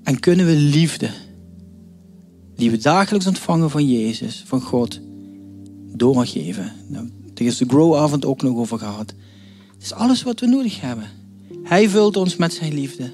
En 0.09 0.21
kunnen 0.21 0.47
we 0.47 0.57
liefde, 0.57 1.11
die 2.57 2.71
we 2.71 2.77
dagelijks 2.77 3.27
ontvangen 3.27 3.71
van 3.71 3.89
Jezus, 3.89 4.43
van 4.47 4.61
God, 4.61 5.01
doorgeven? 5.93 6.73
Nou, 6.87 7.11
daar 7.35 7.47
is 7.47 7.57
de 7.57 7.65
Grow-avond 7.69 8.25
ook 8.25 8.43
nog 8.43 8.57
over 8.57 8.79
gehad. 8.79 9.15
Het 9.75 9.83
is 9.83 9.93
alles 9.93 10.23
wat 10.23 10.41
we 10.41 10.47
nodig 10.47 10.81
hebben. 10.81 11.07
Hij 11.63 11.89
vult 11.89 12.17
ons 12.17 12.37
met 12.37 12.53
zijn 12.53 12.75
liefde. 12.75 13.13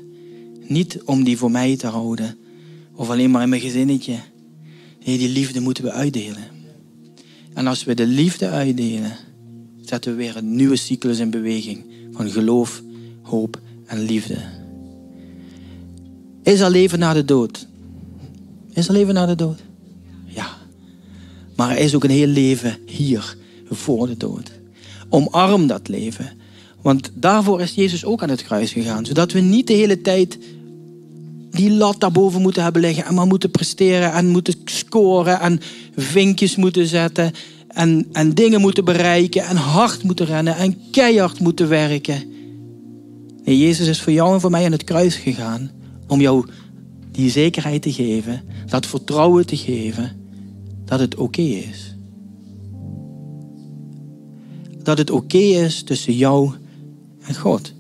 Niet 0.69 1.03
om 1.05 1.25
die 1.25 1.37
voor 1.37 1.51
mij 1.51 1.77
te 1.77 1.87
houden. 1.87 2.37
Of 2.93 3.11
alleen 3.11 3.31
maar 3.31 3.43
in 3.43 3.49
mijn 3.49 3.61
gezinnetje. 3.61 4.17
Nee, 5.05 5.19
die 5.19 5.29
liefde 5.29 5.61
moeten 5.61 5.85
we 5.85 5.93
uitdelen. 5.93 6.45
En 7.55 7.67
als 7.67 7.85
we 7.85 7.95
de 7.95 8.07
liefde 8.07 8.49
uitdelen, 8.49 9.17
zetten 9.81 10.11
we 10.11 10.17
weer 10.17 10.37
een 10.37 10.57
nieuwe 10.57 10.77
cyclus 10.77 11.19
in 11.19 11.31
beweging. 11.31 11.85
Van 12.11 12.31
geloof, 12.31 12.83
hoop 13.23 13.61
en 13.87 14.01
liefde. 14.01 14.64
Is 16.45 16.61
er 16.61 16.71
leven 16.71 16.99
na 16.99 17.13
de 17.13 17.25
dood? 17.25 17.67
Is 18.73 18.87
er 18.87 18.93
leven 18.93 19.15
na 19.15 19.27
de 19.27 19.35
dood? 19.35 19.59
Ja. 20.25 20.47
Maar 21.57 21.71
er 21.71 21.79
is 21.79 21.95
ook 21.95 22.05
een 22.05 22.11
heel 22.11 22.27
leven 22.27 22.79
hier, 22.87 23.37
voor 23.71 24.07
de 24.07 24.17
dood. 24.17 24.51
Omarm 25.09 25.67
dat 25.67 25.89
leven. 25.89 26.33
Want 26.83 27.11
daarvoor 27.15 27.61
is 27.61 27.75
Jezus 27.75 28.05
ook 28.05 28.23
aan 28.23 28.29
het 28.29 28.43
kruis 28.43 28.73
gegaan. 28.73 29.07
Zodat 29.07 29.33
we 29.33 29.41
niet 29.41 29.67
de 29.67 29.73
hele 29.73 30.01
tijd 30.01 30.39
die 31.51 31.71
lat 31.71 32.01
daarboven 32.01 32.43
moeten 32.43 32.63
hebben 32.63 32.83
liggen. 32.83 33.05
En 33.05 33.15
maar 33.15 33.27
moeten 33.27 33.51
presteren 33.51 34.13
en 34.13 34.29
moeten 34.29 34.55
scoren 34.65 35.41
en 35.41 35.61
vinkjes 35.97 36.57
moeten 36.57 36.87
zetten. 36.87 37.33
En, 37.69 38.09
en 38.13 38.35
dingen 38.35 38.61
moeten 38.61 38.85
bereiken 38.85 39.45
en 39.45 39.57
hard 39.57 40.03
moeten 40.03 40.27
rennen 40.27 40.57
en 40.57 40.79
keihard 40.91 41.41
moeten 41.41 41.69
werken. 41.69 42.23
Nee, 43.45 43.59
Jezus 43.59 43.89
is 43.89 44.03
voor 44.03 44.13
jou 44.13 44.35
en 44.35 44.41
voor 44.41 44.51
mij 44.51 44.65
aan 44.65 44.73
het 44.73 44.85
kruis 44.85 45.17
gegaan. 45.17 45.71
Om 46.09 46.21
jou 46.21 46.47
die 47.11 47.31
zekerheid 47.31 47.83
te 47.83 47.93
geven. 47.93 48.43
Dat 48.67 48.87
vertrouwen 48.87 49.47
te 49.47 49.57
geven. 49.57 50.13
Dat 50.85 51.01
het 51.01 51.15
oké 51.15 51.43
is. 51.43 51.95
Dat 54.83 54.99
het 54.99 55.11
oké 55.11 55.39
is 55.39 55.83
tussen 55.83 56.17
jou 56.17 56.53
en 57.21 57.35
God. 57.35 57.73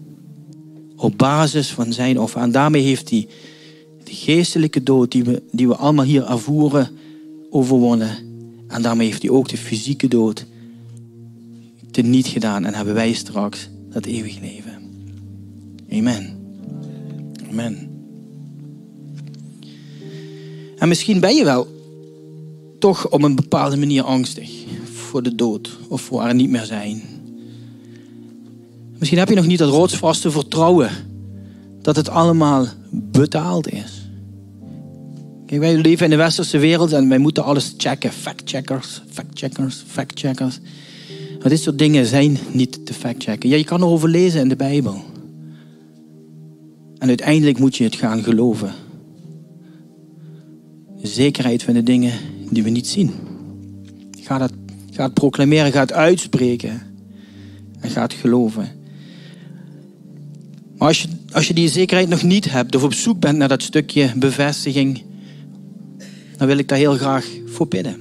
Op 0.96 1.18
basis 1.18 1.70
van 1.70 1.92
zijn 1.92 2.20
offer. 2.20 2.40
En 2.40 2.52
daarmee 2.52 2.82
heeft 2.82 3.10
hij 3.10 3.28
de 4.04 4.14
geestelijke 4.14 4.82
dood 4.82 5.12
die 5.12 5.24
we, 5.24 5.42
die 5.50 5.68
we 5.68 5.76
allemaal 5.76 6.04
hier 6.04 6.24
ervoeren 6.24 6.90
overwonnen. 7.50 8.16
En 8.68 8.82
daarmee 8.82 9.06
heeft 9.06 9.22
hij 9.22 9.30
ook 9.30 9.48
de 9.48 9.56
fysieke 9.56 10.08
dood 10.08 10.46
teniet 11.90 12.26
gedaan. 12.26 12.64
En 12.64 12.74
hebben 12.74 12.94
wij 12.94 13.12
straks 13.12 13.68
dat 13.90 14.06
eeuwig 14.06 14.40
leven. 14.40 14.72
Amen. 15.90 16.38
Amen. 17.50 17.93
En 20.85 20.90
misschien 20.90 21.20
ben 21.20 21.35
je 21.35 21.44
wel 21.44 21.66
toch 22.79 23.09
op 23.11 23.23
een 23.23 23.35
bepaalde 23.35 23.77
manier 23.77 24.03
angstig 24.03 24.51
voor 24.92 25.23
de 25.23 25.35
dood 25.35 25.79
of 25.88 26.01
voor 26.01 26.23
er 26.23 26.35
niet 26.35 26.51
meer 26.51 26.64
zijn. 26.64 27.03
Misschien 28.99 29.18
heb 29.18 29.29
je 29.29 29.35
nog 29.35 29.47
niet 29.47 29.59
dat 29.59 29.70
rotsvaste 29.70 30.31
vertrouwen 30.31 30.90
dat 31.83 31.97
het 31.97 32.09
allemaal 32.09 32.66
betaald 32.90 33.73
is. 33.73 34.09
Kijk, 35.47 35.61
wij 35.61 35.77
leven 35.77 36.05
in 36.05 36.11
de 36.11 36.16
westerse 36.16 36.59
wereld 36.59 36.92
en 36.92 37.09
wij 37.09 37.18
moeten 37.18 37.44
alles 37.44 37.75
checken. 37.77 38.12
Fact-checkers, 38.12 39.03
fact-checkers, 39.11 39.85
fact-checkers. 39.87 40.61
Maar 41.38 41.49
dit 41.49 41.61
soort 41.61 41.79
dingen 41.79 42.07
zijn 42.07 42.38
niet 42.53 42.87
te 42.87 42.94
fact-checken. 42.94 43.49
Ja, 43.49 43.57
je 43.57 43.64
kan 43.64 43.81
erover 43.81 44.09
lezen 44.09 44.40
in 44.40 44.49
de 44.49 44.57
Bijbel. 44.57 45.05
En 46.99 47.09
uiteindelijk 47.09 47.59
moet 47.59 47.77
je 47.77 47.85
het 47.85 47.94
gaan 47.94 48.23
geloven. 48.23 48.84
Zekerheid 51.07 51.62
van 51.62 51.75
de 51.75 51.83
dingen 51.83 52.12
die 52.51 52.62
we 52.62 52.71
niet 52.71 52.87
zien. 52.87 53.12
Ga 54.21 54.40
het, 54.40 54.53
ga 54.90 55.09
proclameren, 55.09 55.73
ga 55.73 55.81
het 55.81 55.93
uitspreken 55.93 56.83
en 57.81 57.90
ga 57.90 58.03
het 58.03 58.12
geloven. 58.12 58.69
Maar 60.79 60.88
als 60.88 61.03
je, 61.03 61.09
als 61.33 61.49
je 61.49 61.55
die 61.55 61.69
zekerheid 61.69 62.09
nog 62.09 62.23
niet 62.23 62.51
hebt 62.51 62.75
of 62.75 62.83
op 62.83 62.95
zoek 62.95 63.21
bent 63.21 63.38
naar 63.38 63.49
dat 63.49 63.62
stukje 63.62 64.12
bevestiging, 64.17 65.03
dan 66.37 66.47
wil 66.47 66.59
ik 66.59 66.69
daar 66.69 66.79
heel 66.79 66.97
graag 66.97 67.27
voor 67.47 67.69
bidden. 67.69 67.97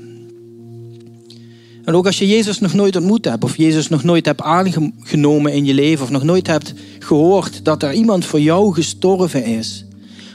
En 1.83 1.93
ook 1.93 2.05
als 2.05 2.19
je 2.19 2.27
Jezus 2.27 2.59
nog 2.59 2.73
nooit 2.73 2.95
ontmoet 2.95 3.25
hebt, 3.25 3.43
of 3.43 3.57
Jezus 3.57 3.87
nog 3.87 4.03
nooit 4.03 4.25
hebt 4.25 4.41
aangenomen 4.41 5.53
in 5.53 5.65
je 5.65 5.73
leven, 5.73 6.03
of 6.03 6.11
nog 6.11 6.23
nooit 6.23 6.47
hebt 6.47 6.73
gehoord 6.99 7.65
dat 7.65 7.83
er 7.83 7.93
iemand 7.93 8.25
voor 8.25 8.41
jou 8.41 8.73
gestorven 8.73 9.45
is, 9.45 9.85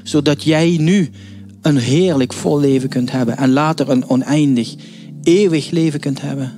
zodat 0.03 0.43
jij 0.43 0.77
nu 0.81 1.11
een 1.63 1.77
heerlijk 1.77 2.33
vol 2.33 2.61
leven 2.61 2.89
kunt 2.89 3.11
hebben 3.11 3.37
en 3.37 3.53
later 3.53 3.91
een 3.91 4.09
oneindig, 4.09 4.75
eeuwig 5.23 5.71
leven 5.71 6.01
kunt 6.01 6.21
hebben, 6.21 6.53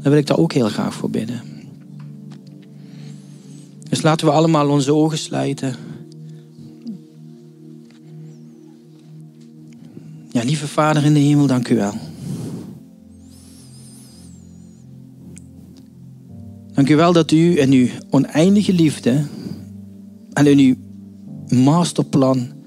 dan 0.00 0.10
wil 0.10 0.20
ik 0.20 0.26
daar 0.26 0.38
ook 0.38 0.52
heel 0.52 0.68
graag 0.68 0.94
voor 0.94 1.10
bidden. 1.10 1.42
Dus 3.88 4.02
laten 4.02 4.26
we 4.26 4.32
allemaal 4.32 4.68
onze 4.68 4.94
ogen 4.94 5.18
sluiten. 5.18 5.74
Ja, 10.30 10.42
lieve 10.44 10.68
Vader 10.68 11.04
in 11.04 11.14
de 11.14 11.20
hemel, 11.20 11.46
dank 11.46 11.68
u 11.68 11.76
wel. 11.76 11.94
Dank 16.72 16.90
u 16.90 16.96
wel 16.96 17.12
dat 17.12 17.30
u 17.30 17.60
in 17.60 17.72
uw 17.72 17.88
oneindige 18.10 18.72
liefde 18.72 19.24
en 20.32 20.46
in 20.46 20.58
uw 20.58 20.74
masterplan 21.58 22.57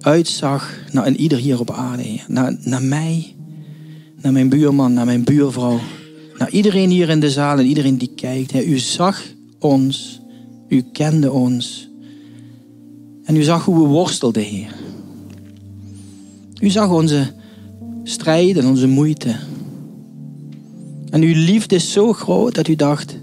uitzag 0.00 0.78
naar 0.92 1.06
een 1.06 1.20
ieder 1.20 1.38
hier 1.38 1.60
op 1.60 1.70
aarde. 1.70 2.20
Naar, 2.28 2.56
naar 2.60 2.82
mij, 2.82 3.34
naar 4.22 4.32
mijn 4.32 4.48
buurman, 4.48 4.92
naar 4.92 5.04
mijn 5.04 5.24
buurvrouw. 5.24 5.80
Naar 6.38 6.50
iedereen 6.50 6.90
hier 6.90 7.08
in 7.08 7.20
de 7.20 7.30
zaal 7.30 7.58
en 7.58 7.66
iedereen 7.66 7.98
die 7.98 8.12
kijkt. 8.14 8.54
U 8.54 8.78
zag 8.78 9.22
ons, 9.58 10.20
u 10.68 10.82
kende 10.92 11.32
ons. 11.32 11.88
En 13.24 13.36
u 13.36 13.42
zag 13.42 13.64
hoe 13.64 13.82
we 13.82 13.88
worstelden, 13.88 14.42
Heer. 14.42 14.74
U 16.60 16.70
zag 16.70 16.90
onze 16.90 17.32
strijd 18.04 18.56
en 18.56 18.66
onze 18.66 18.86
moeite. 18.86 19.36
En 21.10 21.22
uw 21.22 21.34
liefde 21.34 21.74
is 21.74 21.92
zo 21.92 22.12
groot 22.12 22.54
dat 22.54 22.68
u 22.68 22.76
dacht, 22.76 23.16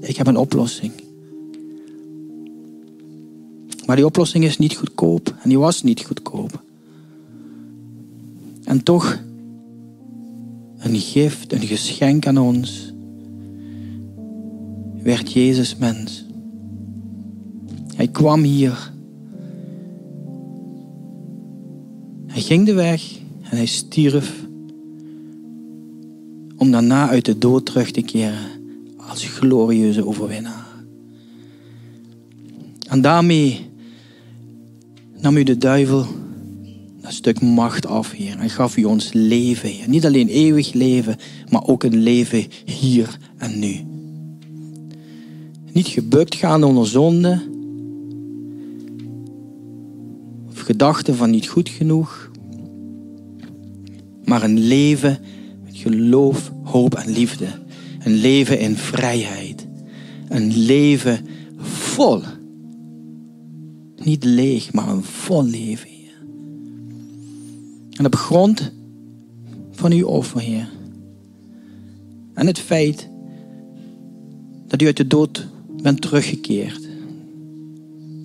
ik 0.00 0.16
heb 0.16 0.26
een 0.26 0.36
oplossing. 0.36 0.92
Maar 3.88 3.96
die 3.96 4.06
oplossing 4.06 4.44
is 4.44 4.58
niet 4.58 4.76
goedkoop 4.76 5.34
en 5.42 5.48
die 5.48 5.58
was 5.58 5.82
niet 5.82 6.04
goedkoop. 6.04 6.62
En 8.64 8.82
toch 8.82 9.18
een 10.78 10.96
gift, 10.96 11.52
een 11.52 11.66
geschenk 11.66 12.26
aan 12.26 12.38
ons, 12.38 12.92
werd 15.02 15.32
Jezus 15.32 15.76
mens. 15.76 16.24
Hij 17.94 18.08
kwam 18.08 18.42
hier. 18.42 18.92
Hij 22.26 22.42
ging 22.42 22.66
de 22.66 22.74
weg 22.74 23.18
en 23.42 23.56
hij 23.56 23.66
stierf 23.66 24.46
om 26.56 26.70
daarna 26.70 27.08
uit 27.08 27.24
de 27.24 27.38
dood 27.38 27.66
terug 27.66 27.90
te 27.90 28.02
keren 28.02 28.48
als 28.96 29.24
glorieuze 29.24 30.06
overwinnaar. 30.06 30.66
En 32.88 33.00
daarmee 33.00 33.67
nam 35.20 35.36
u 35.36 35.42
de 35.42 35.56
duivel 35.56 36.06
een 37.08 37.12
stuk 37.12 37.40
macht 37.40 37.86
af, 37.86 38.10
Heer. 38.12 38.38
En 38.38 38.50
gaf 38.50 38.76
u 38.76 38.84
ons 38.84 39.12
leven, 39.12 39.68
Heer. 39.68 39.88
Niet 39.88 40.06
alleen 40.06 40.28
eeuwig 40.28 40.72
leven, 40.72 41.16
maar 41.50 41.66
ook 41.66 41.82
een 41.82 42.02
leven 42.02 42.46
hier 42.64 43.18
en 43.36 43.58
nu. 43.58 43.76
Niet 45.72 45.86
gebukt 45.86 46.34
gaan 46.34 46.64
onder 46.64 46.86
zonde. 46.86 47.42
Of 50.48 50.60
gedachten 50.60 51.16
van 51.16 51.30
niet 51.30 51.48
goed 51.48 51.68
genoeg. 51.68 52.30
Maar 54.24 54.42
een 54.42 54.58
leven 54.58 55.18
met 55.64 55.76
geloof, 55.76 56.52
hoop 56.64 56.94
en 56.94 57.10
liefde. 57.10 57.46
Een 57.98 58.14
leven 58.14 58.58
in 58.58 58.76
vrijheid. 58.76 59.66
Een 60.28 60.56
leven 60.56 61.26
vol. 61.58 62.20
Niet 64.04 64.24
leeg, 64.24 64.72
maar 64.72 64.88
een 64.88 65.04
vol 65.04 65.44
leven. 65.44 65.88
En 67.90 68.06
op 68.06 68.14
grond 68.14 68.72
van 69.70 69.92
uw 69.92 70.06
offer. 70.06 70.68
En 72.34 72.46
het 72.46 72.58
feit 72.58 73.08
dat 74.66 74.82
u 74.82 74.86
uit 74.86 74.96
de 74.96 75.06
dood 75.06 75.46
bent 75.82 76.00
teruggekeerd. 76.00 76.88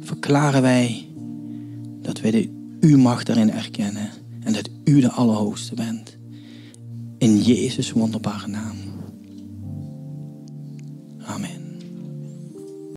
Verklaren 0.01 0.61
wij 0.61 1.07
dat 2.01 2.19
wij 2.19 2.31
de 2.31 2.49
uw 2.79 2.97
macht 2.97 3.27
daarin 3.27 3.51
erkennen. 3.51 4.09
En 4.43 4.53
dat 4.53 4.69
u 4.83 4.99
de 4.99 5.11
Allerhoogste 5.11 5.75
bent. 5.75 6.17
In 7.17 7.41
Jezus' 7.41 7.91
wonderbare 7.91 8.47
naam. 8.47 8.82